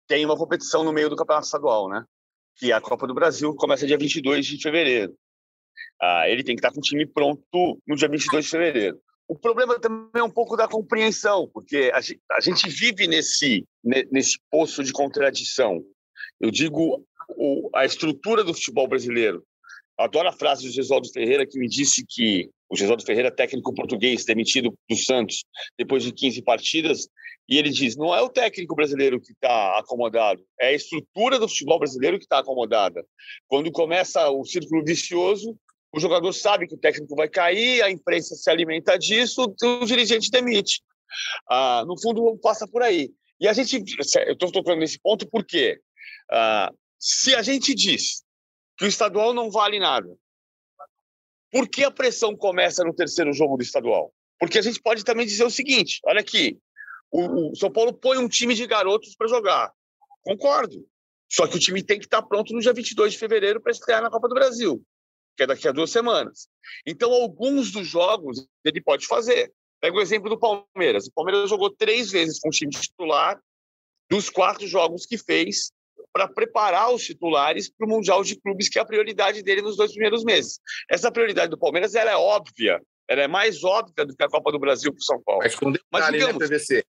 [0.07, 2.03] tem uma competição no meio do campeonato estadual, né?
[2.55, 5.15] Que é a Copa do Brasil, começa dia 22 de fevereiro.
[6.01, 7.43] Ah, ele tem que estar com o time pronto
[7.85, 9.01] no dia 22 de fevereiro.
[9.27, 14.83] O problema também é um pouco da compreensão, porque a gente, vive nesse, nesse poço
[14.83, 15.83] de contradição.
[16.39, 19.43] Eu digo o, a estrutura do futebol brasileiro.
[19.97, 24.23] Adoro a frase do Gesualdo Ferreira, que me disse que o Gesualdo Ferreira, técnico português,
[24.23, 25.43] demitido do Santos
[25.77, 27.09] depois de 15 partidas,
[27.49, 31.47] e ele diz: não é o técnico brasileiro que está acomodado, é a estrutura do
[31.47, 33.05] futebol brasileiro que está acomodada.
[33.47, 35.57] Quando começa o círculo vicioso,
[35.97, 40.29] o jogador sabe que o técnico vai cair, a imprensa se alimenta disso, o dirigente
[40.29, 40.81] demite.
[41.49, 43.11] Ah, no fundo, passa por aí.
[43.39, 43.83] E a gente,
[44.25, 45.79] eu estou tocando nesse ponto porque
[46.31, 48.23] ah, se a gente diz
[48.77, 50.07] que o estadual não vale nada.
[51.51, 54.13] Por que a pressão começa no terceiro jogo do estadual?
[54.39, 56.59] Porque a gente pode também dizer o seguinte: olha aqui,
[57.09, 59.71] o, o São Paulo põe um time de garotos para jogar.
[60.21, 60.85] Concordo.
[61.29, 64.01] Só que o time tem que estar pronto no dia 22 de fevereiro para estrear
[64.01, 64.81] na Copa do Brasil,
[65.37, 66.49] que é daqui a duas semanas.
[66.85, 69.53] Então, alguns dos jogos ele pode fazer.
[69.79, 71.05] Pega o exemplo do Palmeiras.
[71.05, 73.39] O Palmeiras jogou três vezes com o time titular
[74.09, 75.71] dos quatro jogos que fez
[76.11, 79.77] para preparar os titulares para o Mundial de Clubes, que é a prioridade dele nos
[79.77, 80.59] dois primeiros meses.
[80.89, 84.51] Essa prioridade do Palmeiras ela é óbvia, ela é mais óbvia do que a Copa
[84.51, 85.41] do Brasil para o São Paulo.
[85.43, 86.83] Mas com detalhe, Mas, né, digamos, né, PVC?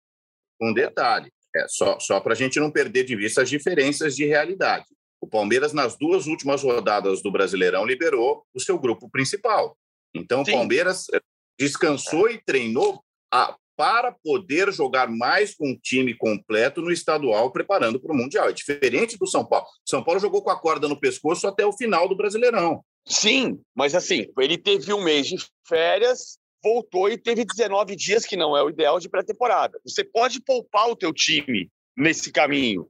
[0.61, 4.25] Um detalhe, é, só, só para a gente não perder de vista as diferenças de
[4.25, 4.85] realidade.
[5.25, 9.75] O Palmeiras, nas duas últimas rodadas do Brasileirão, liberou o seu grupo principal.
[10.13, 10.51] Então, Sim.
[10.51, 11.19] o Palmeiras eh,
[11.59, 17.99] descansou e treinou a, para poder jogar mais com o time completo no estadual, preparando
[17.99, 18.49] para o Mundial.
[18.49, 19.65] É diferente do São Paulo.
[19.83, 22.85] São Paulo jogou com a corda no pescoço até o final do Brasileirão.
[23.07, 28.37] Sim, mas assim, ele teve um mês de férias, voltou e teve 19 dias, que
[28.37, 29.79] não é o ideal de pré-temporada.
[29.83, 32.87] Você pode poupar o teu time nesse caminho,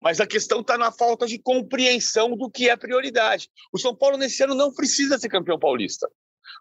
[0.00, 3.48] mas a questão está na falta de compreensão do que é prioridade.
[3.72, 6.08] O São Paulo, nesse ano, não precisa ser campeão paulista.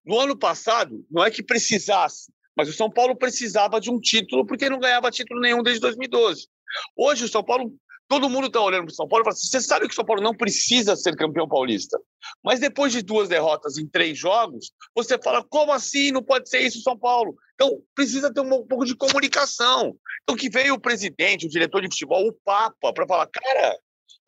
[0.05, 4.45] No ano passado, não é que precisasse, mas o São Paulo precisava de um título
[4.45, 6.47] porque não ganhava título nenhum desde 2012.
[6.95, 7.73] Hoje, o São Paulo
[8.07, 9.95] Todo mundo está olhando para o São Paulo e fala assim: você sabe que o
[9.95, 11.99] São Paulo não precisa ser campeão paulista.
[12.43, 16.11] Mas depois de duas derrotas em três jogos, você fala: como assim?
[16.11, 17.35] Não pode ser isso, São Paulo?
[17.55, 19.97] Então, precisa ter um pouco de comunicação.
[20.23, 23.79] Então, que veio o presidente, o diretor de futebol, o Papa, para falar: cara,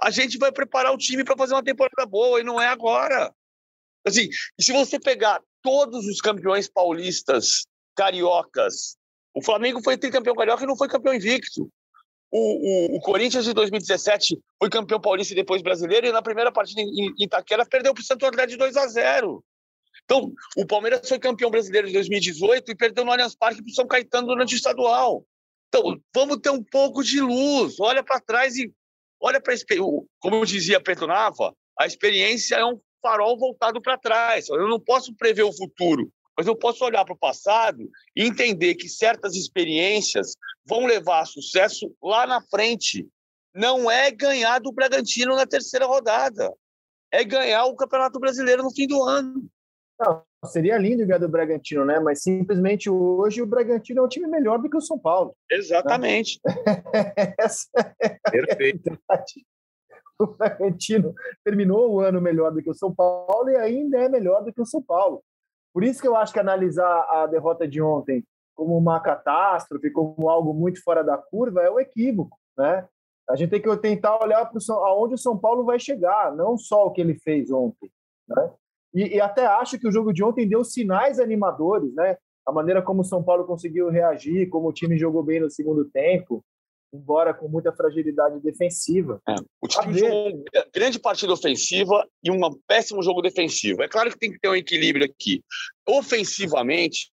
[0.01, 3.33] a gente vai preparar o time para fazer uma temporada boa e não é agora.
[4.05, 8.95] Assim, se você pegar todos os campeões paulistas, cariocas,
[9.33, 11.69] o Flamengo foi tricampeão carioca e não foi campeão invicto.
[12.31, 16.51] O, o, o, Corinthians de 2017 foi campeão paulista e depois brasileiro, e na primeira
[16.51, 19.43] partida em Itaquera perdeu para o Santo André de 2 a 0.
[20.09, 23.75] Então, o Palmeiras foi campeão brasileiro de 2018 e perdeu no Allianz Parque para o
[23.75, 25.25] São Caetano durante o estadual.
[25.67, 28.71] Então, vamos ter um pouco de luz, olha para trás e
[29.19, 29.53] olha para
[30.19, 34.47] como eu dizia Pedro Nava, a experiência é um farol voltado para trás.
[34.47, 38.75] Eu não posso prever o futuro, mas eu posso olhar para o passado e entender
[38.75, 43.05] que certas experiências vão levar a sucesso lá na frente.
[43.53, 46.49] Não é ganhar do Bragantino na terceira rodada,
[47.11, 49.49] é ganhar o Campeonato Brasileiro no fim do ano.
[49.99, 51.99] Não, seria lindo ganhar do Bragantino, né?
[51.99, 55.35] Mas simplesmente hoje o Bragantino é um time melhor do que o São Paulo.
[55.49, 56.39] Exatamente.
[56.97, 58.15] Né?
[58.31, 58.97] Perfeito.
[60.19, 64.43] O Bragantino terminou o ano melhor do que o São Paulo e ainda é melhor
[64.43, 65.23] do que o São Paulo.
[65.73, 68.23] Por isso que eu acho que analisar a derrota de ontem
[68.55, 72.87] como uma catástrofe, como algo muito fora da curva, é um equívoco, né?
[73.29, 76.87] A gente tem que tentar olhar para aonde o São Paulo vai chegar, não só
[76.87, 77.91] o que ele fez ontem,
[78.27, 78.51] né?
[78.97, 82.17] E, e, até acho que o jogo de ontem deu sinais animadores, né?
[82.43, 85.85] A maneira como o São Paulo conseguiu reagir, como o time jogou bem no segundo
[85.85, 86.43] tempo,
[86.91, 89.21] embora com muita fragilidade defensiva.
[89.29, 93.83] É, o time jogou uma grande partida ofensiva e um péssimo jogo defensivo.
[93.83, 95.43] É claro que tem que ter um equilíbrio aqui.
[95.87, 97.11] Ofensivamente,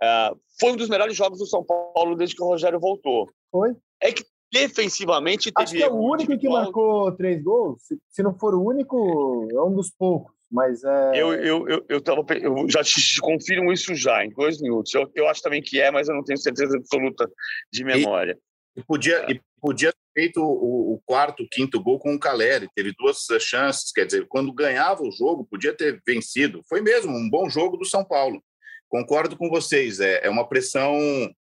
[0.00, 3.28] uh, foi um dos melhores jogos do São Paulo desde que o Rogério voltou.
[3.50, 3.74] Foi.
[4.00, 7.82] É que defensivamente Acho que é o único que marcou três gols.
[7.82, 10.39] Se, se não for o único, é um dos poucos.
[10.50, 11.10] Mas é...
[11.14, 14.92] eu, eu, eu, eu, tava, eu já te confirmo isso já, em dois minutos.
[14.94, 17.30] Eu, eu acho também que é, mas eu não tenho certeza absoluta
[17.72, 18.36] de memória.
[18.36, 22.68] E e podia, e podia ter feito o, o quarto, quinto gol com o Caleri.
[22.74, 26.62] Teve duas chances, quer dizer, quando ganhava o jogo, podia ter vencido.
[26.68, 28.42] Foi mesmo um bom jogo do São Paulo.
[28.88, 30.98] Concordo com vocês, é, é uma pressão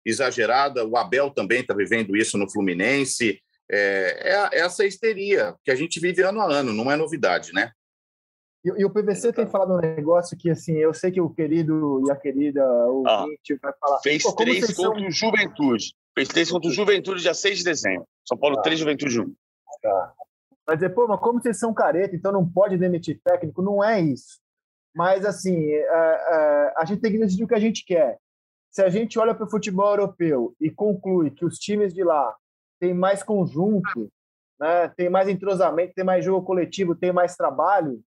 [0.05, 0.85] exagerada.
[0.85, 3.41] O Abel também está vivendo isso no Fluminense.
[3.69, 7.71] É, é, essa histeria que a gente vive ano a ano, não é novidade, né?
[8.65, 12.01] E, e, o PVC tem falado um negócio que, assim, eu sei que o querido
[12.07, 13.99] e a querida ouvinte ah, vai falar.
[13.99, 15.93] Fez três contra o Juventude.
[16.15, 18.07] Fez três contra o Juventude dia 6 de dezembro.
[18.27, 19.35] São Paulo ah, 3, Juventude 1.
[19.83, 20.13] Tá.
[20.65, 23.61] Vai dizer, pô, mas como vocês são careta, então não pode demitir técnico?
[23.61, 24.39] Não é isso.
[24.95, 27.85] Mas, assim, a, é, a, é, a gente tem que decidir o que a gente
[27.85, 28.17] quer.
[28.71, 32.35] Se a gente olha para o futebol europeu e conclui que os times de lá
[32.79, 34.11] têm mais conjunto,
[34.59, 38.01] né, tem mais entrosamento, tem mais jogo coletivo, tem mais trabalho,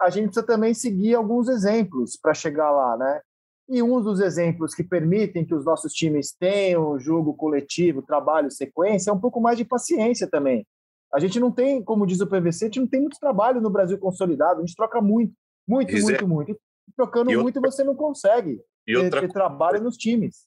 [0.00, 3.20] a gente precisa também seguir alguns exemplos para chegar lá, né?
[3.68, 9.10] E um dos exemplos que permitem que os nossos times tenham jogo coletivo, trabalho, sequência,
[9.10, 10.66] é um pouco mais de paciência também.
[11.12, 13.70] A gente não tem, como diz o PVC, a gente não tem muito trabalho no
[13.70, 15.34] Brasil consolidado, a gente troca muito,
[15.66, 16.26] muito, Isso muito, é...
[16.26, 16.52] muito.
[16.52, 17.70] E trocando e muito outra...
[17.70, 19.20] você não consegue e ter, outra...
[19.20, 20.46] ter trabalho nos times.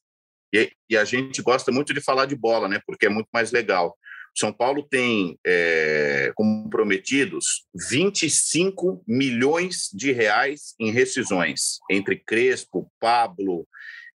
[0.53, 2.81] E, e, a gente gosta muito de falar de bola, né?
[2.85, 3.95] Porque é muito mais legal.
[4.35, 13.67] São Paulo tem é, comprometidos 25 milhões de reais em rescisões entre Crespo, Pablo.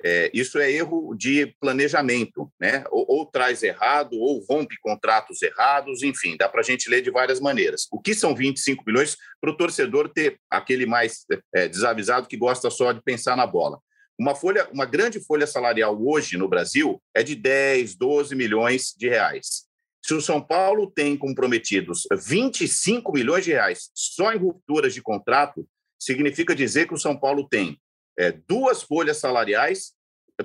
[0.03, 2.85] É, isso é erro de planejamento, né?
[2.91, 7.11] Ou, ou, traz errado, ou rompe contratos errados, enfim, dá para a gente ler de
[7.11, 7.87] várias maneiras.
[7.91, 11.25] O que são 25 milhões para o torcedor ter aquele mais
[11.55, 13.79] é, desavisado que gosta só de pensar na bola?
[14.19, 19.09] Uma folha, uma grande folha salarial hoje no Brasil é de 10, 12 milhões de
[19.09, 19.65] reais.
[20.05, 25.67] Se o São Paulo tem comprometidos 25 milhões de reais só em rupturas de contrato,
[25.99, 27.81] significa dizer que o São Paulo tem
[28.19, 29.95] é, duas folhas salariais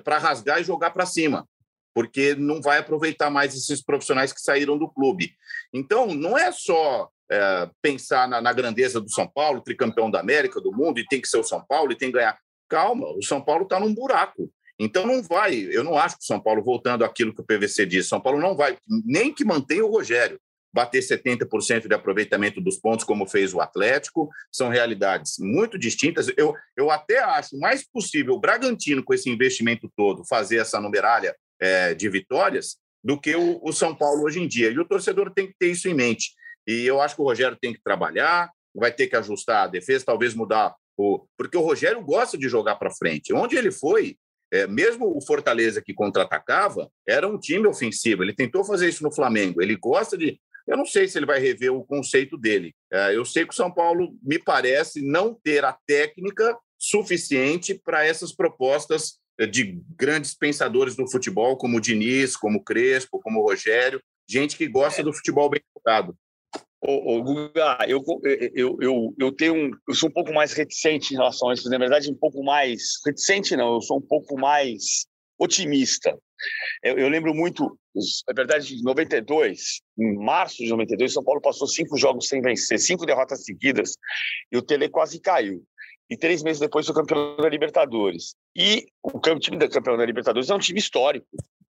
[0.05, 1.45] para rasgar e jogar para cima,
[1.93, 5.33] porque não vai aproveitar mais esses profissionais que saíram do clube.
[5.73, 10.61] Então, não é só é, pensar na, na, grandeza do São Paulo, tricampeão da América,
[10.61, 13.21] do mundo, e tem que ser o São Paulo, e tem que ganhar calma, o
[13.21, 14.49] São Paulo está num buraco.
[14.79, 17.85] Então não vai, eu não acho que o São Paulo, voltando àquilo que o PVC
[17.85, 20.39] diz, São Paulo não vai, nem que mantenha o Rogério,
[20.73, 26.31] bater 70% de aproveitamento dos pontos, como fez o Atlético, são realidades muito distintas.
[26.37, 31.35] Eu, eu até acho mais possível o Bragantino, com esse investimento todo, fazer essa numeralha
[31.59, 34.69] é, de vitórias do que o, o São Paulo hoje em dia.
[34.69, 36.33] E o torcedor tem que ter isso em mente.
[36.67, 40.05] E eu acho que o Rogério tem que trabalhar, vai ter que ajustar a defesa,
[40.05, 40.75] talvez mudar
[41.37, 43.33] porque o Rogério gosta de jogar para frente.
[43.33, 44.17] Onde ele foi,
[44.51, 48.23] é, mesmo o Fortaleza que contra-atacava, era um time ofensivo.
[48.23, 49.61] Ele tentou fazer isso no Flamengo.
[49.61, 50.39] Ele gosta de.
[50.67, 52.75] Eu não sei se ele vai rever o conceito dele.
[52.91, 58.05] É, eu sei que o São Paulo, me parece, não ter a técnica suficiente para
[58.05, 63.39] essas propostas é, de grandes pensadores do futebol, como o Diniz, como o Crespo, como
[63.39, 66.15] o Rogério, gente que gosta do futebol bem jogado.
[66.81, 68.01] Ô, ô, Guga, eu,
[68.53, 71.69] eu, eu, eu, tenho um, eu sou um pouco mais reticente em relação a isso.
[71.69, 73.73] Na verdade, um pouco mais reticente, não.
[73.73, 75.05] Eu sou um pouco mais
[75.37, 76.17] otimista.
[76.81, 77.77] Eu, eu lembro muito,
[78.27, 82.79] na verdade, em 92, em março de 92, São Paulo passou cinco jogos sem vencer,
[82.79, 83.97] cinco derrotas seguidas,
[84.49, 85.61] e o Tele quase caiu.
[86.09, 88.35] E três meses depois foi campeão da Libertadores.
[88.55, 91.27] E o time da campeão da Libertadores é um time histórico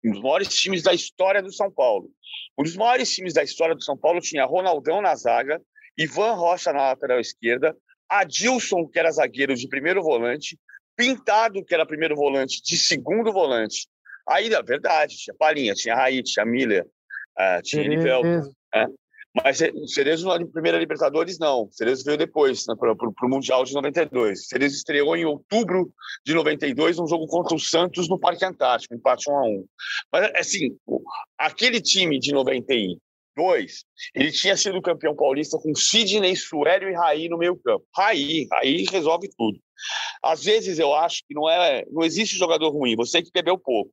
[0.07, 2.09] um dos maiores times da história do São Paulo.
[2.57, 5.61] Um dos maiores times da história do São Paulo tinha Ronaldão na zaga,
[5.97, 7.75] Ivan Rocha na lateral esquerda,
[8.09, 10.57] Adilson, que era zagueiro de primeiro volante,
[10.95, 13.87] Pintado, que era primeiro volante de segundo volante.
[14.27, 18.27] Aí, na verdade, tinha Palinha, tinha Raí, tinha Miller, uh, tinha Nivelto.
[18.73, 18.87] Né?
[19.43, 21.63] Mas o Cerezo na primeira Libertadores, não.
[21.63, 24.39] O Cerezo veio depois, né, para o Mundial de 92.
[24.39, 25.91] O Cerezo estreou em outubro
[26.25, 29.65] de 92, num jogo contra o Santos no Parque Antártico, empate 1 a 1
[30.11, 30.75] Mas, assim,
[31.37, 32.99] aquele time de 92,
[34.15, 37.85] ele tinha sido campeão paulista com Sidney, Suélio e Raí no meio campo.
[37.95, 39.59] Raí, Raí resolve tudo.
[40.23, 43.91] Às vezes eu acho que não é, não existe jogador ruim, você que bebeu pouco.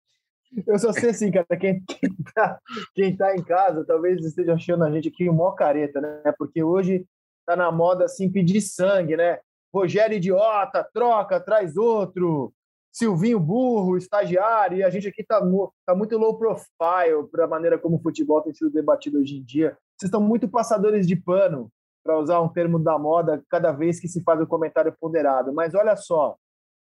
[0.67, 2.61] Eu só sei assim, cara, quem, quem, tá,
[2.95, 6.33] quem tá em casa talvez esteja achando a gente aqui uma careta, né?
[6.39, 7.05] Porque hoje
[7.45, 9.41] tá na moda assim pedir sangue, né?
[9.75, 12.53] Rogério idiota, troca, traz outro.
[12.93, 15.39] Silvinho burro, estagiário, e a gente aqui tá,
[15.85, 19.45] tá muito low profile para a maneira como o futebol tem sido debatido hoje em
[19.45, 19.77] dia.
[19.99, 21.71] Vocês estão muito passadores de pano,
[22.07, 25.53] para usar um termo da moda, cada vez que se faz um comentário ponderado.
[25.53, 26.37] Mas olha só,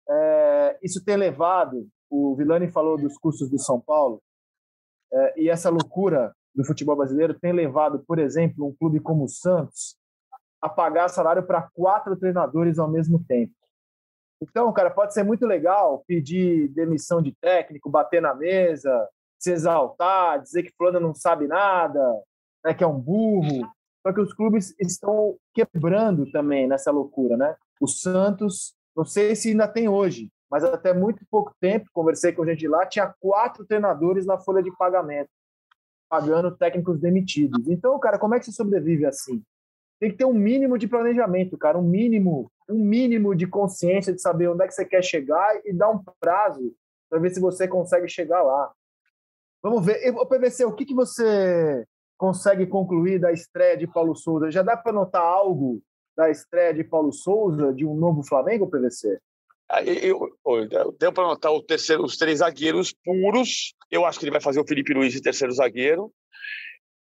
[0.07, 4.21] é, isso tem levado o Vilani falou dos custos do São Paulo,
[5.11, 9.29] é, e essa loucura do futebol brasileiro tem levado, por exemplo, um clube como o
[9.29, 9.95] Santos
[10.61, 13.53] a pagar salário para quatro treinadores ao mesmo tempo.
[14.41, 19.07] Então, cara, pode ser muito legal pedir demissão de técnico, bater na mesa,
[19.39, 22.01] se exaltar, dizer que fulano não sabe nada,
[22.65, 23.67] né, que é um burro.
[24.05, 27.55] Só que os clubes estão quebrando também nessa loucura, né?
[27.81, 32.45] O Santos, não sei se ainda tem hoje, mas até muito pouco tempo, conversei com
[32.45, 35.29] gente lá, tinha quatro treinadores na folha de pagamento,
[36.09, 37.67] pagando técnicos demitidos.
[37.67, 39.43] Então, cara, como é que você sobrevive assim?
[39.99, 44.21] Tem que ter um mínimo de planejamento, cara, um mínimo, um mínimo de consciência de
[44.21, 46.73] saber onde é que você quer chegar e dar um prazo
[47.09, 48.71] para ver se você consegue chegar lá.
[49.61, 50.13] Vamos ver.
[50.15, 51.85] O PVC, o que, que você
[52.17, 54.51] consegue concluir da estreia de Paulo Souza?
[54.51, 55.81] Já dá para notar algo
[56.15, 59.19] da estreia de Paulo Souza de um novo Flamengo, PVC?
[59.85, 63.73] Eu, eu, deu para notar terceiro, os três zagueiros puros.
[63.91, 66.11] Eu acho que ele vai fazer o Felipe Luiz de terceiro zagueiro.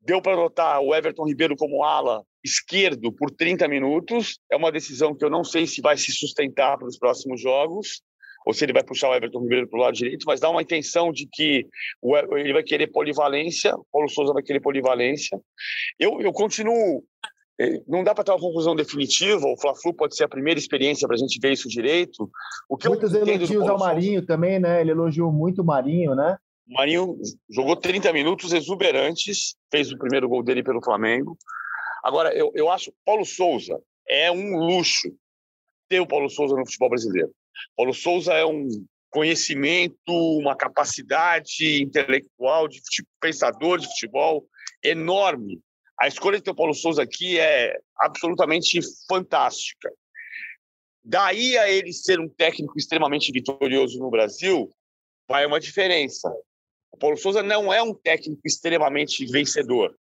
[0.00, 4.38] Deu para notar o Everton Ribeiro como ala esquerdo por 30 minutos.
[4.50, 8.02] É uma decisão que eu não sei se vai se sustentar para os próximos jogos,
[8.44, 10.62] ou se ele vai puxar o Everton Ribeiro para o lado direito, mas dá uma
[10.62, 11.66] intenção de que
[12.32, 15.38] ele vai querer polivalência, Paulo Souza vai querer polivalência.
[15.98, 17.04] Eu, eu continuo
[17.86, 19.46] não dá para ter uma conclusão definitiva.
[19.46, 22.30] O Fla-Flu pode ser a primeira experiência para a gente ver isso direito.
[22.68, 24.80] O que Muitos elogios ao Marinho também, né?
[24.80, 26.36] Ele elogiou muito o Marinho, né?
[26.68, 27.18] O Marinho
[27.50, 31.36] jogou 30 minutos exuberantes, fez o primeiro gol dele pelo Flamengo.
[32.02, 33.78] Agora, eu, eu acho Paulo Souza
[34.08, 35.08] é um luxo
[35.88, 37.30] ter o Paulo Souza no futebol brasileiro.
[37.76, 38.66] Paulo Souza é um
[39.10, 42.80] conhecimento, uma capacidade intelectual, de
[43.20, 44.46] pensador de futebol
[44.82, 45.60] enorme.
[46.00, 49.92] A escolha de ter o Paulo Souza aqui é absolutamente fantástica.
[51.04, 54.70] Daí a ele ser um técnico extremamente vitorioso no Brasil,
[55.28, 56.32] vai uma diferença.
[56.92, 59.96] O Paulo Souza não é um técnico extremamente vencedor.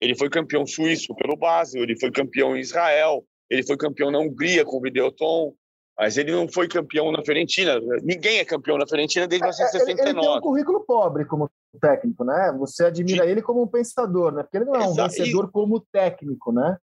[0.00, 4.18] Ele foi campeão suíço pelo Basel, ele foi campeão em Israel, ele foi campeão na
[4.18, 5.54] Hungria com o Videoton,
[5.98, 7.80] mas ele não foi campeão na Fiorentina.
[8.02, 10.00] Ninguém é campeão na Fiorentina desde 1969.
[10.00, 12.54] É, ele tem um currículo pobre como técnico, né?
[12.58, 14.42] Você admira ele como um pensador, né?
[14.42, 16.76] Porque ele não é um Exa vencedor como técnico, né?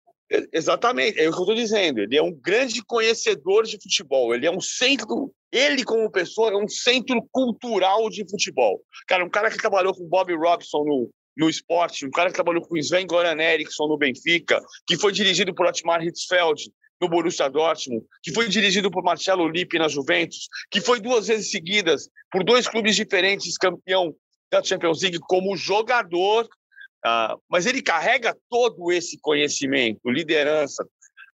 [0.50, 2.00] Exatamente, é o que eu estou dizendo.
[2.00, 4.34] Ele é um grande conhecedor de futebol.
[4.34, 8.80] Ele é um centro, ele como pessoa é um centro cultural de futebol.
[9.06, 12.62] Cara, um cara que trabalhou com Bob Robson no, no esporte, um cara que trabalhou
[12.62, 16.72] com Sven Goran Eriksson no Benfica, que foi dirigido por Otmar Hitzfeld
[17.02, 21.50] no Borussia Dortmund, que foi dirigido por Marcelo Lippi na Juventus, que foi duas vezes
[21.50, 24.14] seguidas por dois clubes diferentes campeão
[24.48, 30.86] da Champions League como jogador, uh, mas ele carrega todo esse conhecimento, liderança.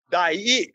[0.10, 0.70] Daí,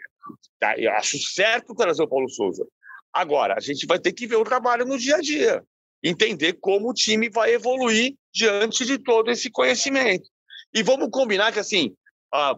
[0.59, 2.66] daí acho certo trazer o Paulo Souza.
[3.12, 5.62] Agora, a gente vai ter que ver o trabalho no dia a dia
[6.03, 10.30] entender como o time vai evoluir diante de todo esse conhecimento.
[10.72, 11.95] E vamos combinar que, assim,
[12.33, 12.57] ah,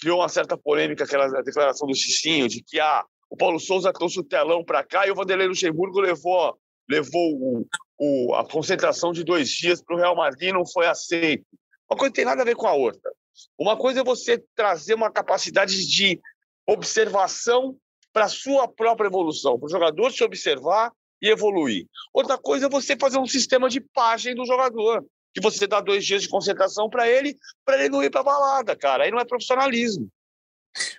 [0.00, 4.18] criou uma certa polêmica aquela declaração do Cicinho de que ah, o Paulo Souza trouxe
[4.18, 7.66] o telão para cá e o Vanderlei Luxemburgo levou, levou o,
[7.98, 11.46] o, a concentração de dois dias para o Real Madrid não foi aceito.
[11.88, 13.12] Uma coisa tem nada a ver com a outra.
[13.58, 16.20] Uma coisa é você trazer uma capacidade de
[16.66, 17.76] observação
[18.12, 21.86] para a sua própria evolução, para o jogador se observar e evoluir.
[22.12, 26.04] Outra coisa é você fazer um sistema de página do jogador, que você dá dois
[26.04, 29.04] dias de concentração para ele, para ele não ir para balada, cara.
[29.04, 30.08] Aí não é profissionalismo.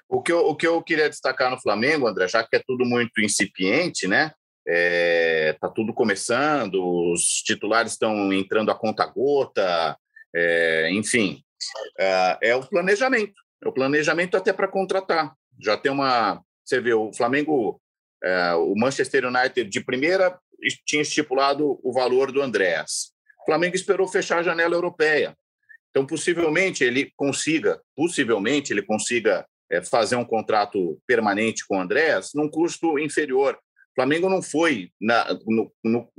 [0.08, 2.86] O que, eu, o que eu queria destacar no Flamengo, André, já que é tudo
[2.86, 4.34] muito incipiente, né?
[4.68, 6.76] É, tá tudo começando,
[7.12, 9.98] os titulares estão entrando a conta gota,
[10.36, 11.44] é, enfim,
[11.98, 15.34] é, é, o planejamento, é o planejamento até para contratar.
[15.60, 17.82] Já tem uma, você vê, o Flamengo
[18.24, 20.40] é, o Manchester United, de primeira,
[20.86, 23.12] tinha estipulado o valor do Andréas.
[23.42, 25.36] O Flamengo esperou fechar a janela europeia.
[25.90, 32.32] Então, possivelmente, ele consiga, possivelmente, ele consiga é, fazer um contrato permanente com o Andréas
[32.34, 33.56] num custo inferior.
[33.92, 36.10] O Flamengo não foi na, no, no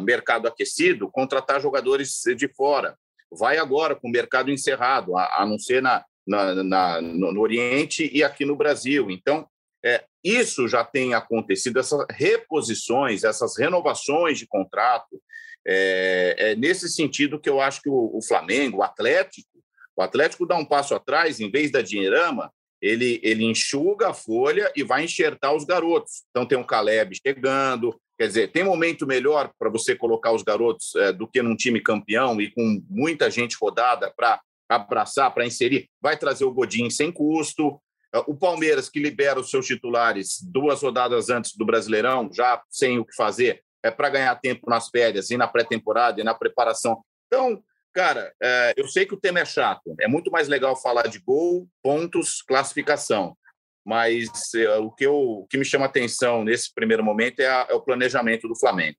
[0.00, 2.96] mercado aquecido contratar jogadores de fora.
[3.30, 7.40] Vai agora com o mercado encerrado, a, a não ser na, na, na no, no
[7.40, 9.10] Oriente e aqui no Brasil.
[9.10, 9.46] Então,
[9.84, 15.20] é, isso já tem acontecido, essas reposições, essas renovações de contrato.
[15.66, 19.48] É, é nesse sentido que eu acho que o, o, Flamengo, o Atlético,
[19.96, 22.50] o Atlético dá um passo atrás, em vez da dinheirama,
[22.80, 26.22] ele, ele enxuga a folha e vai enxertar os garotos.
[26.30, 30.94] Então tem um Caleb chegando, quer dizer, tem momento melhor para você colocar os garotos
[30.96, 35.90] é, do que num time campeão e com muita gente rodada para abraçar, para inserir.
[36.00, 37.80] Vai trazer o Godin sem custo,
[38.26, 43.04] o Palmeiras, que libera os seus titulares duas rodadas antes do Brasileirão, já sem o
[43.04, 47.02] que fazer, é para ganhar tempo nas férias e na pré-temporada e na preparação.
[47.26, 47.62] Então,
[47.92, 49.94] cara, é, eu sei que o tema é chato.
[50.00, 53.36] É muito mais legal falar de gol, pontos, classificação.
[53.84, 57.66] Mas é, o, que eu, o que me chama atenção nesse primeiro momento é, a,
[57.70, 58.98] é o planejamento do Flamengo.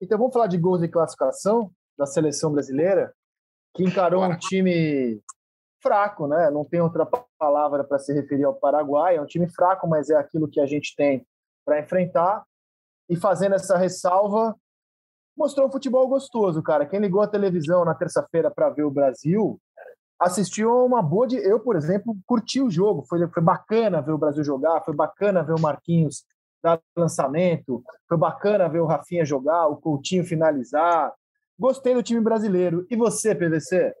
[0.00, 3.14] Então vamos falar de gols e classificação da seleção brasileira,
[3.74, 5.20] que encarou um time
[5.82, 6.50] fraco, né?
[6.50, 7.06] Não tem outra
[7.38, 9.16] palavra para se referir ao Paraguai.
[9.16, 11.26] É um time fraco, mas é aquilo que a gente tem
[11.64, 12.44] para enfrentar.
[13.08, 14.56] E fazendo essa ressalva,
[15.36, 16.86] mostrou um futebol gostoso, cara.
[16.86, 19.60] Quem ligou a televisão na terça-feira para ver o Brasil
[20.18, 21.36] assistiu a uma boa de.
[21.36, 23.04] Eu, por exemplo, curti o jogo.
[23.08, 26.24] Foi, foi bacana ver o Brasil jogar, foi bacana ver o Marquinhos
[26.62, 31.12] dar lançamento, foi bacana ver o Rafinha jogar, o Coutinho finalizar.
[31.58, 32.86] Gostei do time brasileiro.
[32.90, 33.92] E você, PVC?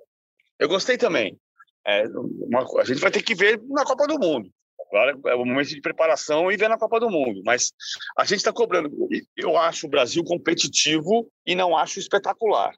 [0.58, 1.38] Eu gostei também.
[1.86, 4.48] É, uma, a gente vai ter que ver na Copa do Mundo.
[4.88, 7.40] Agora é o momento de preparação e ver na Copa do Mundo.
[7.44, 7.72] Mas
[8.16, 8.90] a gente está cobrando.
[9.36, 12.72] Eu acho o Brasil competitivo e não acho espetacular.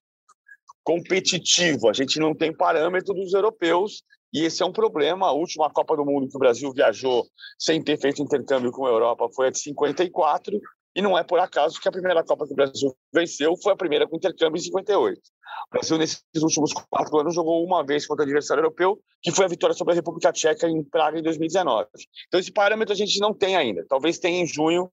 [0.82, 4.02] Competitivo, a gente não tem parâmetro dos europeus
[4.32, 5.26] e esse é um problema.
[5.26, 7.26] A última Copa do Mundo que o Brasil viajou
[7.58, 10.60] sem ter feito intercâmbio com a Europa foi a de 54
[10.96, 13.76] e não é por acaso que a primeira Copa que o Brasil venceu foi a
[13.76, 15.20] primeira com intercâmbio em 58.
[15.20, 19.44] O Brasil, nesses últimos quatro anos, jogou uma vez contra o adversário europeu, que foi
[19.44, 21.86] a vitória sobre a República Tcheca em Praga em 2019.
[22.26, 23.84] Então, esse parâmetro a gente não tem ainda.
[23.86, 24.90] Talvez tenha em junho,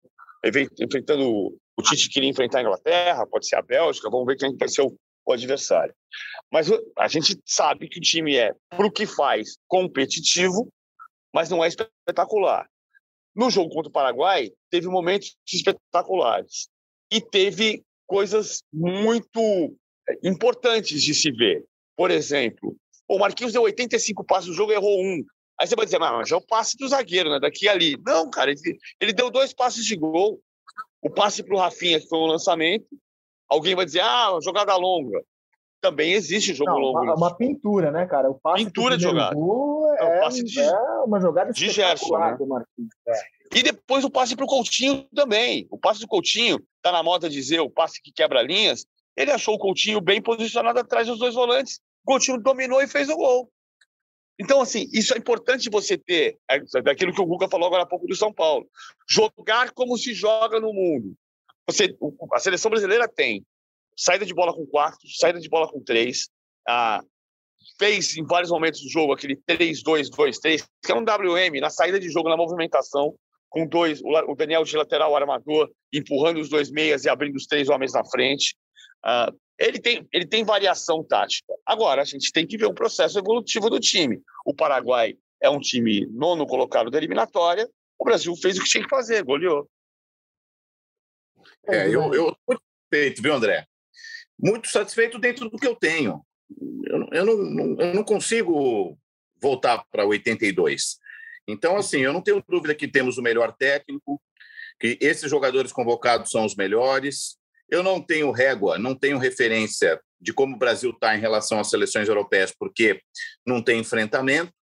[0.78, 4.68] enfrentando O Tite queria enfrentar a Inglaterra, pode ser a Bélgica, vamos ver quem vai
[4.68, 4.94] ser o,
[5.26, 5.96] o adversário.
[6.52, 10.68] Mas a gente sabe que o time é, para o que faz, competitivo,
[11.34, 12.68] mas não é espetacular.
[13.36, 16.70] No jogo contra o Paraguai, teve momentos espetaculares
[17.12, 19.76] e teve coisas muito
[20.08, 21.66] é, importantes de se ver.
[21.96, 22.76] Por exemplo,
[23.08, 25.24] o Marquinhos deu 85 passos no jogo e errou um.
[25.60, 27.40] Aí você vai dizer, mas é o passe do zagueiro, né?
[27.40, 27.98] Daqui ali.
[28.06, 30.40] Não, cara, ele, ele deu dois passes de gol.
[31.02, 32.88] O passe para o Rafinha, que foi um lançamento.
[33.50, 35.22] Alguém vai dizer, ah, jogada longa.
[35.82, 37.02] Também existe jogo Não, longo.
[37.02, 38.32] Uma, uma, pintura, né, cara?
[38.32, 39.38] O passe pintura de jogada.
[39.38, 39.83] Um
[40.24, 42.38] passe de, é uma jogada de Gerson, né?
[43.08, 43.14] É.
[43.56, 45.68] E depois o passe para o Coutinho também.
[45.70, 48.86] O passe do Coutinho, tá na moda dizer o passe que quebra linhas.
[49.16, 51.80] Ele achou o Coutinho bem posicionado atrás dos dois volantes.
[52.04, 53.52] O Coutinho dominou e fez o gol.
[54.40, 57.88] Então, assim, isso é importante você ter, é, daquilo que o Guga falou agora há
[57.88, 58.68] pouco do São Paulo.
[59.08, 61.14] Jogar como se joga no mundo.
[61.68, 61.96] Você,
[62.34, 63.46] a seleção brasileira tem
[63.96, 66.30] saída de bola com quatro, saída de bola com três,
[66.68, 67.02] ah,
[67.84, 72.10] fez em vários momentos do jogo aquele 3-2-2-3, que é um WM na saída de
[72.10, 73.14] jogo, na movimentação,
[73.50, 77.68] com dois, o Daniel de lateral armador empurrando os dois meias e abrindo os três
[77.68, 78.56] homens na frente.
[79.04, 81.54] Ah, ele tem, ele tem variação tática.
[81.66, 84.22] Agora, a gente tem que ver o processo evolutivo do time.
[84.46, 87.70] O Paraguai é um time nono colocado da eliminatória.
[88.00, 89.70] O Brasil fez o que tinha que fazer, goleou.
[91.68, 93.68] É, eu, eu muito satisfeito, viu, André?
[94.40, 96.26] Muito satisfeito dentro do que eu tenho.
[96.86, 98.98] Eu, eu, não, eu não consigo
[99.42, 100.98] voltar para 82.
[101.48, 104.22] Então, assim, eu não tenho dúvida que temos o melhor técnico,
[104.80, 107.38] que esses jogadores convocados são os melhores,
[107.70, 111.70] eu não tenho régua, não tenho referência de como o Brasil está em relação às
[111.70, 113.02] seleções europeias, porque
[113.46, 114.54] não tem enfrentamento.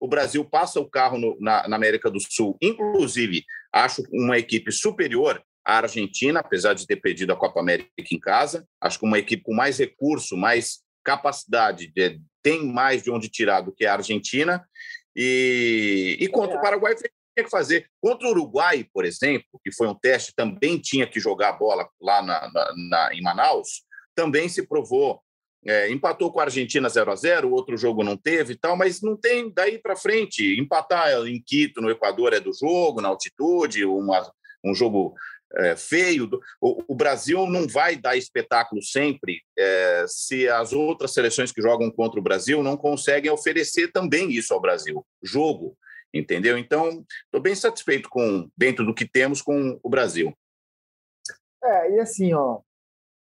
[0.00, 4.70] O Brasil passa o carro no, na, na, América do Sul, inclusive, acho uma equipe
[4.70, 8.64] superior à Argentina, apesar de ter perdido a Copa América em casa.
[8.80, 13.62] Acho que uma equipe com mais recurso, mais capacidade, de, tem mais de onde tirar
[13.62, 14.62] do que a Argentina.
[15.16, 17.88] E, e contra o Paraguai tinha que fazer.
[17.98, 21.88] Contra o Uruguai, por exemplo, que foi um teste, também tinha que jogar a bola
[21.98, 23.84] lá na, na, na em Manaus,
[24.14, 25.22] também se provou.
[25.66, 29.16] É, empatou com a Argentina 0 a 0 outro jogo não teve tal, mas não
[29.16, 30.60] tem daí para frente.
[30.60, 34.30] Empatar em Quito, no Equador, é do jogo, na altitude, uma,
[34.62, 35.14] um jogo
[35.56, 36.28] é, feio.
[36.60, 41.90] O, o, Brasil não vai dar espetáculo sempre é, se as outras seleções que jogam
[41.90, 45.04] contra o Brasil não conseguem oferecer também isso ao Brasil.
[45.22, 45.76] Jogo
[46.12, 46.56] entendeu?
[46.56, 50.32] Então, estou bem satisfeito com dentro do que temos com o Brasil.
[51.62, 52.60] É, e assim, ó,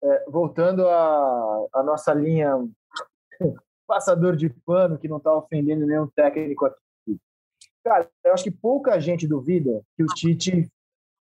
[0.02, 2.52] é, voltando à, à nossa linha
[3.86, 6.78] passador de pano que não está ofendendo nenhum técnico aqui.
[7.84, 10.68] Cara, eu acho que pouca gente duvida que o Tite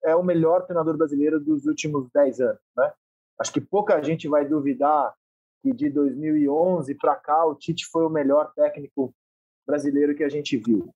[0.04, 2.92] é o melhor treinador brasileiro dos últimos 10 anos, né?
[3.40, 5.14] Acho que pouca gente vai duvidar
[5.62, 9.14] que de 2011 para cá o Tite foi o melhor técnico
[9.66, 10.94] brasileiro que a gente viu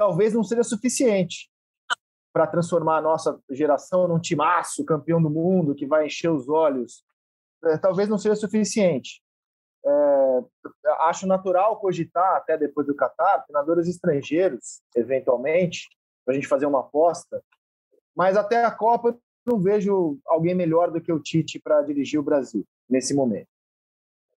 [0.00, 1.50] talvez não seja suficiente
[2.32, 7.04] para transformar a nossa geração num timaço, campeão do mundo, que vai encher os olhos.
[7.62, 9.22] É, talvez não seja suficiente.
[9.84, 10.44] É,
[11.00, 15.86] acho natural cogitar, até depois do Qatar, treinadores estrangeiros, eventualmente,
[16.24, 17.42] para a gente fazer uma aposta.
[18.16, 22.22] Mas até a Copa, não vejo alguém melhor do que o Tite para dirigir o
[22.22, 23.48] Brasil nesse momento.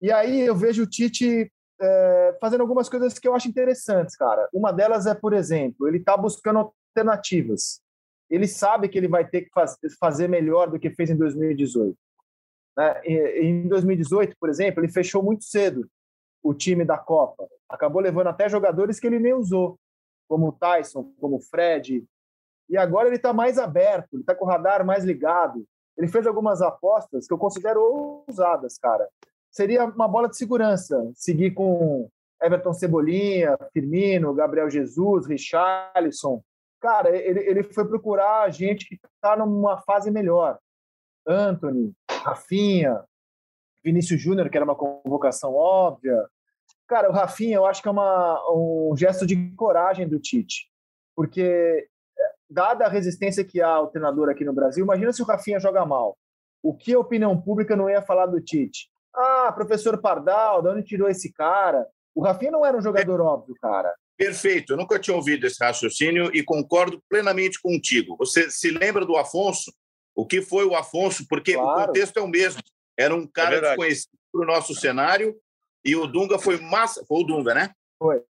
[0.00, 1.50] E aí eu vejo o Tite
[1.80, 4.48] é, fazendo algumas coisas que eu acho interessantes, cara.
[4.52, 7.80] Uma delas é, por exemplo, ele está buscando alternativas.
[8.28, 11.96] Ele sabe que ele vai ter que faz, fazer melhor do que fez em 2018.
[12.76, 13.02] Né?
[13.04, 15.88] Em 2018, por exemplo, ele fechou muito cedo
[16.42, 17.48] o time da Copa.
[17.68, 19.78] Acabou levando até jogadores que ele nem usou,
[20.28, 22.04] como o Tyson, como o Fred.
[22.70, 25.66] E agora ele está mais aberto, ele está com o radar mais ligado.
[25.98, 29.06] Ele fez algumas apostas que eu considero ousadas, cara
[29.50, 31.10] seria uma bola de segurança.
[31.14, 32.08] Seguir com
[32.40, 36.42] Everton Cebolinha, Firmino, Gabriel Jesus, Richarlison.
[36.80, 40.58] Cara, ele, ele foi procurar gente que está numa fase melhor.
[41.26, 43.04] Anthony, Rafinha,
[43.84, 46.26] Vinícius Júnior, que era uma convocação óbvia.
[46.88, 50.70] Cara, o Rafinha, eu acho que é uma, um gesto de coragem do Tite.
[51.14, 51.86] Porque,
[52.50, 55.86] dada a resistência que há ao treinador aqui no Brasil, imagina se o Rafinha joga
[55.86, 56.18] mal.
[56.62, 58.90] O que a opinião pública não ia falar do Tite?
[59.14, 61.86] Ah, professor Pardal, de onde tirou esse cara?
[62.14, 63.94] O Rafinha não era um jogador óbvio, cara.
[64.16, 68.16] Perfeito, eu nunca tinha ouvido esse raciocínio e concordo plenamente contigo.
[68.18, 69.72] Você se lembra do Afonso?
[70.14, 71.26] O que foi o Afonso?
[71.26, 71.70] Porque claro.
[71.70, 72.60] o contexto é o mesmo.
[72.98, 75.34] Era um cara é desconhecido para o nosso cenário
[75.82, 77.02] e o Dunga foi massa.
[77.06, 77.70] Foi o Dunga, né?
[77.98, 78.22] Foi.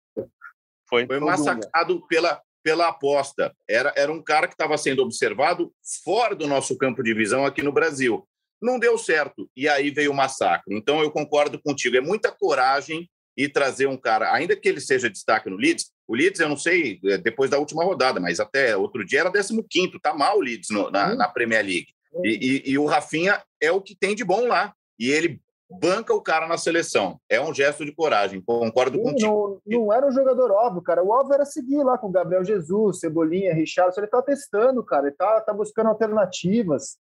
[0.88, 3.56] Foi, foi massacrado pela, pela aposta.
[3.68, 5.72] Era, era um cara que estava sendo observado
[6.04, 8.28] fora do nosso campo de visão aqui no Brasil.
[8.62, 9.50] Não deu certo.
[9.56, 10.76] E aí veio o massacre.
[10.76, 11.96] Então, eu concordo contigo.
[11.96, 16.14] É muita coragem e trazer um cara, ainda que ele seja destaque no Leeds, o
[16.14, 19.64] Leeds, eu não sei, é, depois da última rodada, mas até outro dia era 15,
[20.02, 21.88] tá mal o Leeds no, na, na, Premier League.
[22.24, 24.74] E, e, e, o Rafinha é o que tem de bom lá.
[25.00, 25.40] E ele
[25.70, 27.20] banca o cara na seleção.
[27.30, 29.62] É um gesto de coragem, concordo Sim, contigo.
[29.66, 31.04] Não, não, era um jogador óbvio, cara.
[31.04, 33.94] O óbvio era seguir lá com o Gabriel Jesus, Cebolinha, Richard.
[33.98, 35.08] Ele tá testando, cara.
[35.08, 36.98] Ele tá, tá buscando alternativas,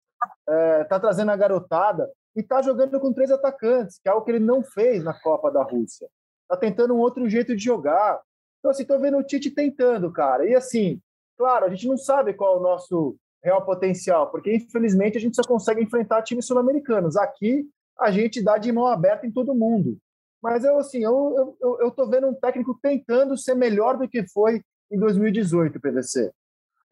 [0.48, 4.30] é, tá trazendo a garotada e tá jogando com três atacantes, que é algo que
[4.30, 6.08] ele não fez na Copa da Rússia
[6.52, 8.20] tá tentando um outro jeito de jogar.
[8.58, 10.46] Então, assim, tô vendo o Tite tentando, cara.
[10.46, 11.00] E assim,
[11.38, 15.34] claro, a gente não sabe qual é o nosso real potencial, porque infelizmente a gente
[15.34, 17.16] só consegue enfrentar times sul-americanos.
[17.16, 17.66] Aqui
[18.02, 19.98] a gente dá de mão aberta em todo mundo.
[20.42, 24.26] Mas eu assim, eu, eu, eu tô vendo um técnico tentando ser melhor do que
[24.28, 26.30] foi em 2018, PVC.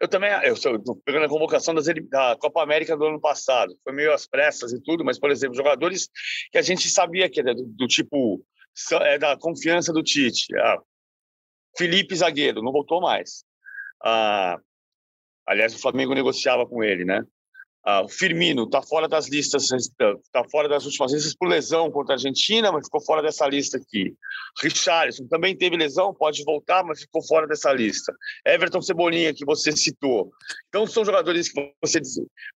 [0.01, 3.77] Eu também, eu estou pegando a convocação das, da Copa América do ano passado.
[3.85, 6.09] Foi meio às pressas e tudo, mas, por exemplo, jogadores
[6.51, 8.43] que a gente sabia que era do, do tipo
[9.03, 10.47] é da confiança do Tite.
[10.57, 10.79] Ah,
[11.77, 13.45] Felipe Zagueiro, não voltou mais.
[14.03, 14.59] Ah,
[15.47, 17.23] aliás, o Flamengo negociava com ele, né?
[17.83, 22.15] Ah, o Firmino está fora das listas, está fora das últimas listas por lesão contra
[22.15, 24.15] a Argentina, mas ficou fora dessa lista aqui.
[24.63, 28.15] Richarlison também teve lesão, pode voltar, mas ficou fora dessa lista.
[28.47, 30.31] Everton Cebolinha, que você citou.
[30.69, 32.01] Então, são jogadores que você,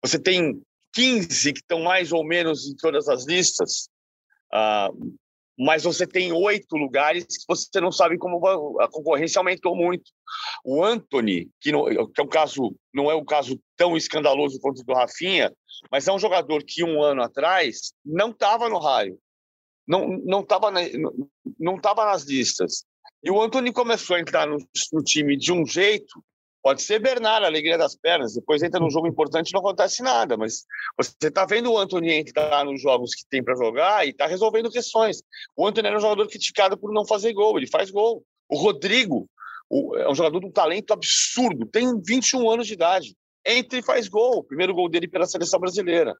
[0.03, 0.61] você tem
[0.93, 3.87] 15 que estão mais ou menos em todas as listas.
[4.51, 4.89] Ah,
[5.57, 8.45] mas você tem oito lugares que você não sabe como
[8.79, 10.11] a concorrência aumentou muito.
[10.65, 14.81] O Anthony, que, não, que é um caso, não é um caso tão escandaloso quanto
[14.81, 15.53] o do Rafinha,
[15.91, 19.17] mas é um jogador que um ano atrás não estava no raio,
[19.87, 20.71] não não estava
[21.59, 22.85] não estava nas listas.
[23.23, 24.57] E o Anthony começou a entrar no,
[24.91, 26.23] no time de um jeito
[26.63, 28.35] Pode ser Bernard, alegria das pernas.
[28.35, 30.37] Depois entra num jogo importante e não acontece nada.
[30.37, 30.63] Mas
[30.97, 34.71] você está vendo o Antony entrar nos jogos que tem para jogar e está resolvendo
[34.71, 35.21] questões.
[35.57, 37.57] O Antony era um jogador criticado por não fazer gol.
[37.57, 38.23] Ele faz gol.
[38.47, 39.29] O Rodrigo
[39.69, 41.65] o, é um jogador de um talento absurdo.
[41.65, 43.13] Tem 21 anos de idade.
[43.45, 44.41] Entra e faz gol.
[44.45, 46.15] Primeiro gol dele pela seleção brasileira.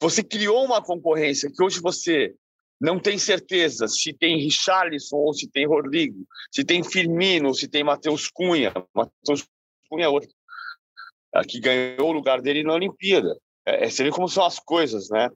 [0.00, 2.34] Você criou uma concorrência que hoje você
[2.80, 7.68] não tem certeza se tem Richarlison ou se tem Rodrigo, se tem Firmino ou se
[7.68, 8.72] tem Matheus Cunha.
[8.92, 9.46] Matheus
[9.88, 10.30] Cunha outro,
[11.48, 13.36] que ganhou o lugar dele na Olimpíada.
[13.66, 15.30] É, é, você vê como são as coisas, né?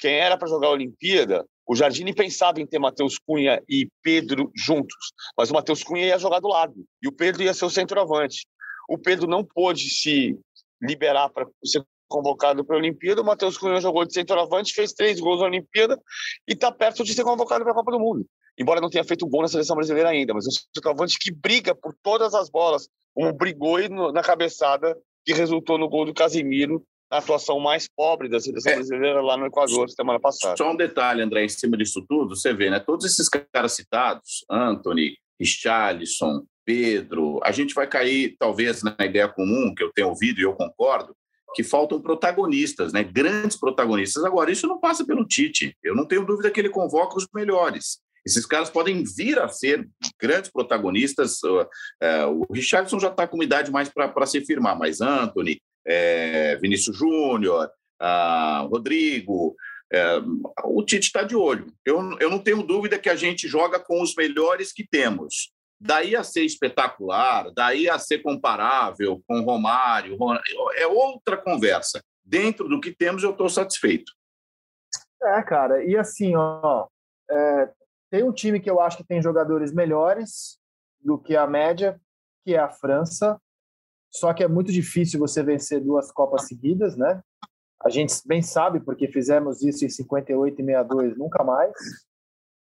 [0.00, 4.50] Quem era para jogar a Olimpíada, o Jardine pensava em ter Matheus Cunha e Pedro
[4.54, 7.70] juntos, mas o Matheus Cunha ia jogar do lado e o Pedro ia ser o
[7.70, 8.46] centroavante.
[8.88, 10.38] O Pedro não pôde se
[10.80, 13.22] liberar para ser convocado para a Olimpíada.
[13.22, 16.00] O Matheus Cunha jogou de centroavante, fez três gols na Olimpíada
[16.48, 18.26] e está perto de ser convocado para a Copa do Mundo.
[18.58, 21.74] Embora não tenha feito gol na seleção brasileira ainda, mas é um centroavante que briga
[21.74, 23.78] por todas as bolas, como brigou
[24.12, 28.74] na cabeçada que resultou no gol do Casimiro, na atuação mais pobre da seleção é.
[28.76, 30.56] brasileira lá no Equador semana passada.
[30.56, 32.80] Só um detalhe, André, em cima disso tudo, você vê, né?
[32.80, 39.72] Todos esses caras citados, Anthony, Richarlison, Pedro, a gente vai cair talvez na ideia comum
[39.74, 41.14] que eu tenho ouvido e eu concordo,
[41.54, 43.02] que faltam protagonistas, né?
[43.02, 44.24] Grandes protagonistas.
[44.24, 45.76] Agora, isso não passa pelo Tite.
[45.82, 47.98] Eu não tenho dúvida que ele convoca os melhores.
[48.26, 49.88] Esses caras podem vir a ser
[50.20, 51.38] grandes protagonistas.
[52.02, 56.56] É, o Richardson já está com uma idade mais para se firmar, mas Anthony, é,
[56.56, 57.70] Vinícius Júnior,
[58.68, 59.54] Rodrigo,
[59.92, 60.20] é,
[60.64, 61.72] o Tite está de olho.
[61.84, 65.52] Eu, eu não tenho dúvida que a gente joga com os melhores que temos.
[65.78, 70.16] Daí a ser espetacular, daí a ser comparável com Romário,
[70.76, 72.02] é outra conversa.
[72.24, 74.10] Dentro do que temos, eu estou satisfeito.
[75.22, 76.86] É, cara, e assim, ó,
[77.30, 77.70] é,
[78.10, 80.58] tem um time que eu acho que tem jogadores melhores
[81.00, 82.00] do que a média,
[82.44, 83.38] que é a França.
[84.10, 87.22] Só que é muito difícil você vencer duas Copas seguidas, né?
[87.84, 91.72] A gente bem sabe, porque fizemos isso em 58 e 62, nunca mais.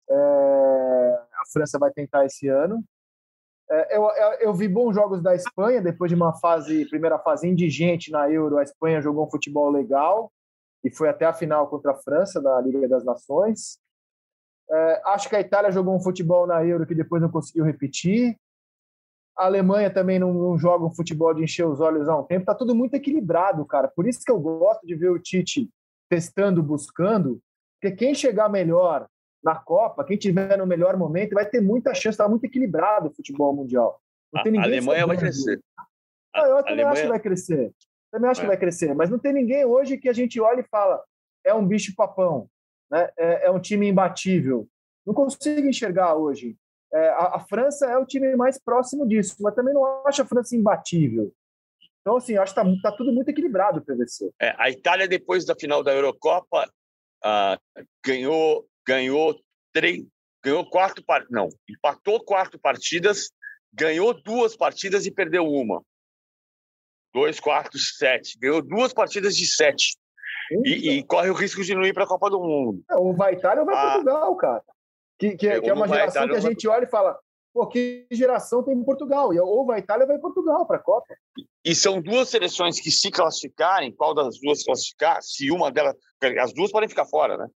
[0.09, 2.83] É, França vai tentar esse ano.
[3.69, 7.47] É, eu, eu, eu, vi bons jogos da Espanha, depois de uma fase, primeira fase
[7.47, 10.31] indigente na Euro, a Espanha jogou um futebol legal
[10.83, 13.77] e foi até a final contra a França da Liga das Nações.
[14.69, 18.37] É, acho que a Itália jogou um futebol na Euro que depois não conseguiu repetir.
[19.37, 22.41] A Alemanha também não, não joga um futebol de encher os olhos há um tempo.
[22.41, 23.87] Está tudo muito equilibrado, cara.
[23.89, 25.69] Por isso que eu gosto de ver o Tite
[26.09, 27.39] testando, buscando,
[27.79, 29.07] porque quem chegar melhor
[29.47, 32.09] na Copa, quem tiver no melhor momento, vai ter muita chance.
[32.09, 34.01] Está muito equilibrado o futebol mundial.
[34.33, 35.61] Não tem ninguém a Alemanha vai crescer.
[36.35, 36.91] Ah, eu também Alemanha...
[36.91, 37.73] acho que vai crescer.
[38.11, 38.43] Também acho é.
[38.43, 38.93] que vai crescer.
[38.93, 41.01] Mas não tem ninguém hoje que a gente olha e fala
[41.45, 42.49] é um bicho papão
[42.91, 43.09] né?
[43.17, 44.67] é, é um time imbatível.
[45.05, 46.57] Não consigo enxergar hoje.
[46.93, 50.25] É, a, a, França é o time mais próximo disso, mas também não acho a
[50.25, 51.31] França imbatível.
[52.01, 54.29] Então, assim, acho que está tá tudo muito equilibrado o PVC.
[54.41, 56.69] É, a Itália, depois da final da Eurocopa,
[57.25, 59.39] uh, ganhou, ganhou
[59.73, 60.05] três,
[60.43, 63.29] ganhou quatro não, empatou quatro partidas,
[63.73, 65.83] ganhou duas partidas e perdeu uma.
[67.13, 68.38] Dois, quatro, sete.
[68.39, 69.97] Ganhou duas partidas de sete.
[70.63, 72.81] E, e, corre o risco de não ir para a Copa do Mundo.
[72.89, 74.63] É, ou vai Itália ou vai ah, Portugal, cara.
[75.19, 77.19] Que, que, é, que é uma geração Itália, que a gente olha e fala,
[77.53, 79.33] pô, que geração tem em Portugal?
[79.33, 81.13] E ou vai Itália ou vai Portugal para a Copa.
[81.65, 85.95] E são duas seleções que se classificarem, qual das duas classificar, se uma delas...
[86.39, 87.47] As duas podem ficar fora, né?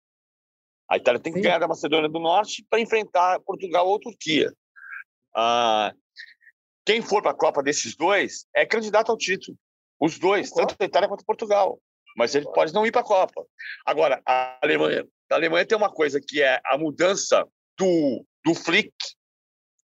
[0.90, 1.44] A Itália tem que Sim.
[1.44, 4.52] ganhar da Macedônia do Norte para enfrentar Portugal ou Turquia.
[5.32, 5.94] Ah,
[6.84, 9.56] quem for para a Copa desses dois é candidato ao título.
[10.00, 11.80] Os dois, tanto a Itália quanto Portugal.
[12.16, 13.46] Mas ele pode não ir para a Copa.
[13.86, 17.46] Agora, a Alemanha, a Alemanha tem uma coisa que é a mudança
[17.78, 18.92] do, do Flick.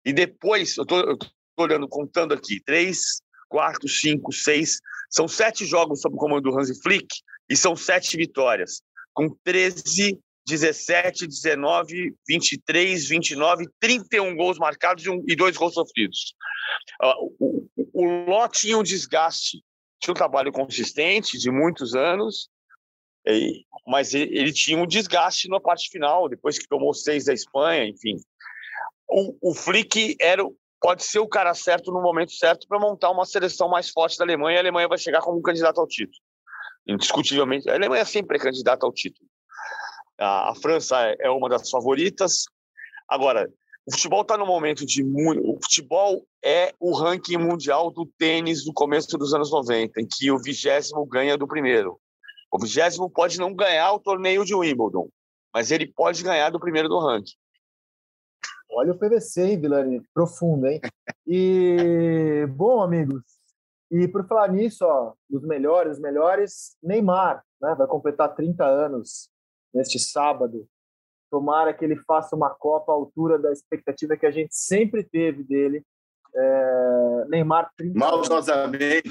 [0.02, 1.18] E depois, eu estou
[1.58, 4.80] olhando, contando aqui, três, quatro, cinco, seis.
[5.10, 7.06] São sete jogos sob o comando do Hansi Flick
[7.50, 8.80] e são sete vitórias,
[9.12, 16.34] com 13 17, 19, 23, 29, 31 gols marcados e, um, e dois gols sofridos.
[17.02, 19.62] Uh, o, o Ló tinha um desgaste,
[20.00, 22.48] tinha um trabalho consistente de muitos anos,
[23.26, 27.34] e, mas ele, ele, tinha um desgaste na parte final, depois que tomou seis da
[27.34, 28.16] Espanha, enfim.
[29.08, 30.44] O, o Flick era,
[30.80, 34.24] pode ser o cara certo no momento certo para montar uma seleção mais forte da
[34.24, 36.18] Alemanha e a Alemanha vai chegar como candidato ao título.
[36.86, 39.28] Indiscutivelmente, a Alemanha sempre é candidata ao título.
[40.18, 42.44] A, a França é, é uma das favoritas.
[43.08, 43.50] Agora,
[43.86, 45.02] o futebol está no momento de.
[45.04, 50.30] O futebol é o ranking mundial do tênis do começo dos anos 90, em que
[50.30, 52.00] o vigésimo ganha do primeiro.
[52.52, 55.08] O vigésimo pode não ganhar o torneio de Wimbledon,
[55.54, 57.36] mas ele pode ganhar do primeiro do ranking.
[58.70, 60.02] Olha o PVC, hein, Vilani?
[60.12, 60.80] Profundo, hein?
[61.26, 63.22] E, bom, amigos,
[63.90, 67.74] e por falar nisso, ó, os melhores, melhores, Neymar, né?
[67.76, 69.30] Vai completar 30 anos
[69.76, 70.66] neste sábado.
[71.30, 75.44] Tomara que ele faça uma Copa à altura da expectativa que a gente sempre teve
[75.44, 75.84] dele.
[76.34, 79.10] É, Neymar 30 Maldosamente,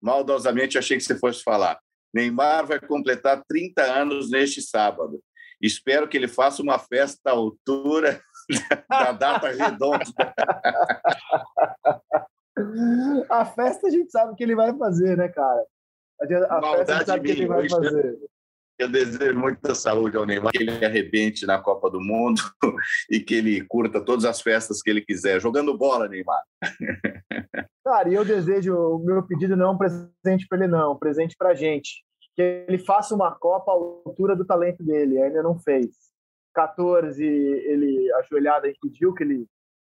[0.00, 1.78] maldosamente achei que você fosse falar.
[2.14, 5.20] Neymar vai completar 30 anos neste sábado.
[5.60, 8.22] Espero que ele faça uma festa à altura
[8.88, 10.04] da data redonda.
[13.30, 15.64] a festa a gente sabe que ele vai fazer, né, cara?
[16.20, 18.18] A, a festa a gente sabe que ele vai fazer.
[18.82, 22.42] Eu desejo muita saúde ao Neymar, que ele arrebente na Copa do Mundo
[23.08, 26.42] e que ele curta todas as festas que ele quiser, jogando bola, Neymar.
[27.84, 30.88] Cara, e eu desejo, o meu pedido não é um presente para ele, não, é
[30.88, 32.04] um presente para a gente.
[32.34, 35.90] Que ele faça uma Copa à altura do talento dele, ainda não fez.
[36.52, 39.46] 14, ele ajoelhada impediu que ele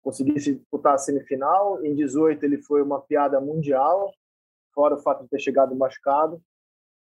[0.02, 1.84] conseguisse disputar a semifinal.
[1.84, 4.14] Em 18, ele foi uma piada mundial,
[4.74, 6.42] fora o fato de ter chegado machucado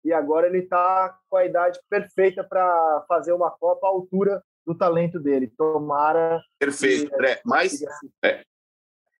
[0.06, 4.72] e agora ele está com a idade perfeita para fazer uma Copa à altura do
[4.72, 5.52] talento dele.
[5.58, 6.40] Tomara.
[6.60, 7.40] Perfeito, André.
[7.44, 7.82] Mas
[8.24, 8.44] é,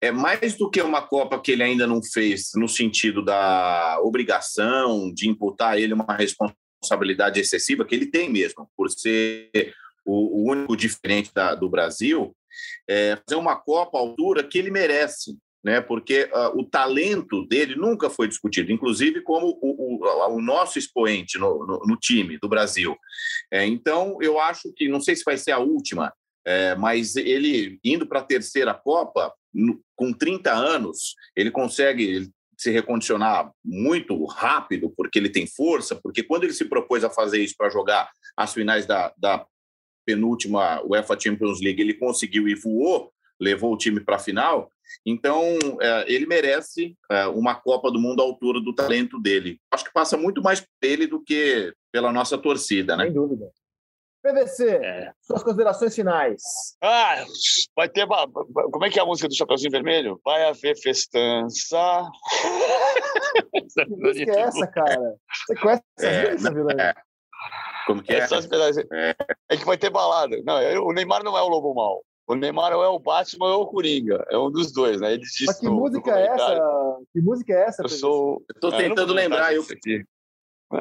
[0.01, 5.13] é, mais do que uma Copa que ele ainda não fez, no sentido da obrigação
[5.13, 9.75] de imputar a ele uma responsabilidade excessiva, que ele tem mesmo, por ser
[10.05, 12.33] o, o único diferente da, do Brasil,
[12.89, 15.37] é fazer uma Copa à altura que ele merece
[15.67, 15.81] né?
[15.81, 21.39] porque uh, o talento dele nunca foi discutido, inclusive como o, o, o nosso expoente
[21.39, 22.97] no, no, no, time do Brasil.
[23.53, 26.15] É, então, eu acho que, não sei se vai ser a última,
[26.47, 32.71] é, mas ele indo para a terceira Copa, no, com 30 anos, ele consegue se
[32.71, 37.57] recondicionar muito rápido, porque ele tem força, porque quando ele se propôs a fazer isso
[37.59, 39.45] para jogar as finais da, da
[40.07, 44.71] penúltima UEFA Champions League, ele conseguiu e voou, levou o time para a final,
[45.05, 49.61] então, é, ele merece é, uma Copa do Mundo à altura do talento dele.
[49.71, 53.05] Acho que passa muito mais por ele do que pela nossa torcida, né?
[53.05, 53.51] Sem dúvida.
[54.23, 55.13] PVC, é.
[55.23, 56.43] suas considerações finais.
[56.83, 57.25] Ah,
[57.77, 58.07] vai ter.
[58.09, 60.21] Como é que é a música do Chapeuzinho Vermelho?
[60.25, 62.03] Vai haver festança.
[63.77, 65.15] que música é essa, cara?
[65.47, 66.81] Você conhece essa é, música, Vilani?
[66.81, 66.95] É.
[67.87, 68.19] Como que é?
[68.19, 69.15] É.
[69.51, 70.37] é que vai ter balada.
[70.45, 72.03] Não, o Neymar não é o lobo mal.
[72.27, 74.27] O Neymar ou é o Batman ou é o Coringa.
[74.29, 75.13] É um dos dois, né?
[75.13, 76.99] Ele disse Mas que no, música no é essa?
[77.13, 77.83] Que música é essa?
[77.83, 78.45] Eu sou.
[78.53, 79.55] Estou ah, tentando lembrar.
[79.55, 79.67] Eu, é.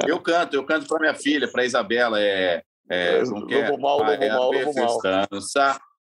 [0.08, 2.20] eu canto, eu canto para minha filha, para Isabela.
[2.20, 3.78] É, é, lobo é?
[3.78, 5.00] mal, lobo mal, lobo mal.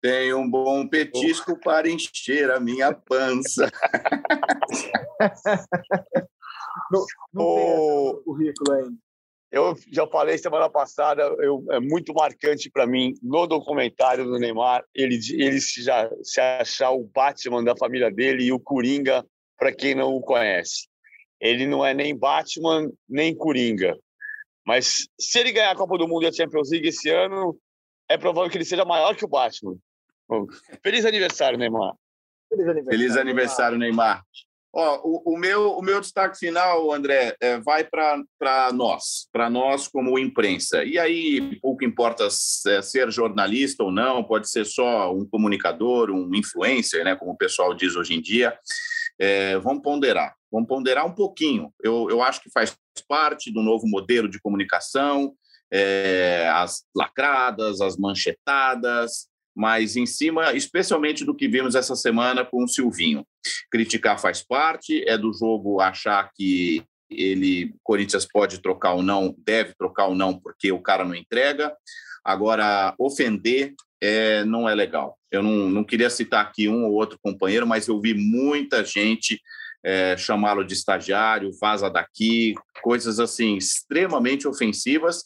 [0.02, 3.70] Tem um bom petisco para encher a minha pança.
[6.91, 8.14] não, não o...
[8.14, 9.03] tem currículo ainda.
[9.54, 14.84] Eu já falei semana passada, eu, é muito marcante para mim no documentário do Neymar,
[14.95, 19.24] ele, ele se, já, se achar o Batman da família dele e o Coringa,
[19.56, 20.88] para quem não o conhece.
[21.39, 23.95] Ele não é nem Batman, nem Coringa.
[24.66, 27.56] Mas se ele ganhar a Copa do Mundo e a Champions League esse ano,
[28.10, 29.78] é provável que ele seja maior que o Batman.
[30.82, 31.93] Feliz aniversário, Neymar.
[32.49, 34.24] Feliz aniversário, Feliz aniversário Neymar.
[34.76, 39.88] Ó, o, o, meu, o meu destaque final, André, é, vai para nós, para nós
[39.88, 40.84] como imprensa.
[40.84, 46.34] E aí, pouco importa é, ser jornalista ou não, pode ser só um comunicador, um
[46.34, 48.57] influencer, né, como o pessoal diz hoje em dia.
[49.19, 51.71] É, vamos ponderar, vamos ponderar um pouquinho.
[51.80, 52.76] Eu, eu acho que faz
[53.07, 55.36] parte do novo modelo de comunicação,
[55.71, 62.64] é, as lacradas, as manchetadas, mas em cima, especialmente do que vimos essa semana com
[62.64, 63.26] o Silvinho.
[63.72, 69.74] Criticar faz parte, é do jogo achar que ele, Corinthians pode trocar ou não, deve
[69.76, 71.76] trocar ou não, porque o cara não entrega.
[72.24, 75.18] Agora, ofender é, não é legal.
[75.32, 79.39] Eu não, não queria citar aqui um ou outro companheiro, mas eu vi muita gente
[79.84, 85.24] é, chamá-lo de estagiário, vaza daqui, coisas assim extremamente ofensivas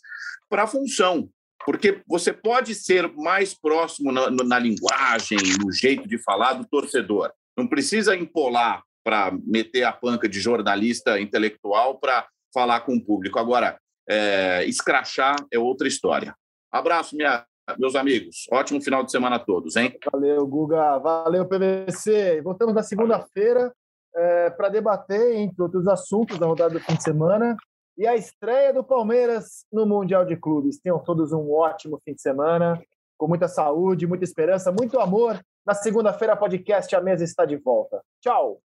[0.49, 1.30] para a função,
[1.66, 7.32] porque você pode ser mais próximo na, na linguagem, no jeito de falar do torcedor.
[7.58, 13.39] Não precisa empolar para meter a panca de jornalista intelectual para falar com o público.
[13.39, 13.78] Agora,
[14.08, 16.36] é, escrachar é outra história.
[16.72, 17.45] Abraço, minha,
[17.78, 18.45] meus amigos.
[18.51, 19.97] Ótimo final de semana a todos, hein?
[20.12, 20.97] Valeu, Guga.
[20.99, 22.41] Valeu, PVC.
[22.41, 23.74] Voltamos na segunda-feira
[24.16, 27.55] é, para debater, entre outros assuntos, a rodada do fim de semana
[27.97, 30.79] e a estreia do Palmeiras no Mundial de Clubes.
[30.79, 32.79] Tenham todos um ótimo fim de semana,
[33.17, 35.41] com muita saúde, muita esperança, muito amor.
[35.65, 38.01] Na segunda-feira, podcast A Mesa está de volta.
[38.21, 38.61] Tchau!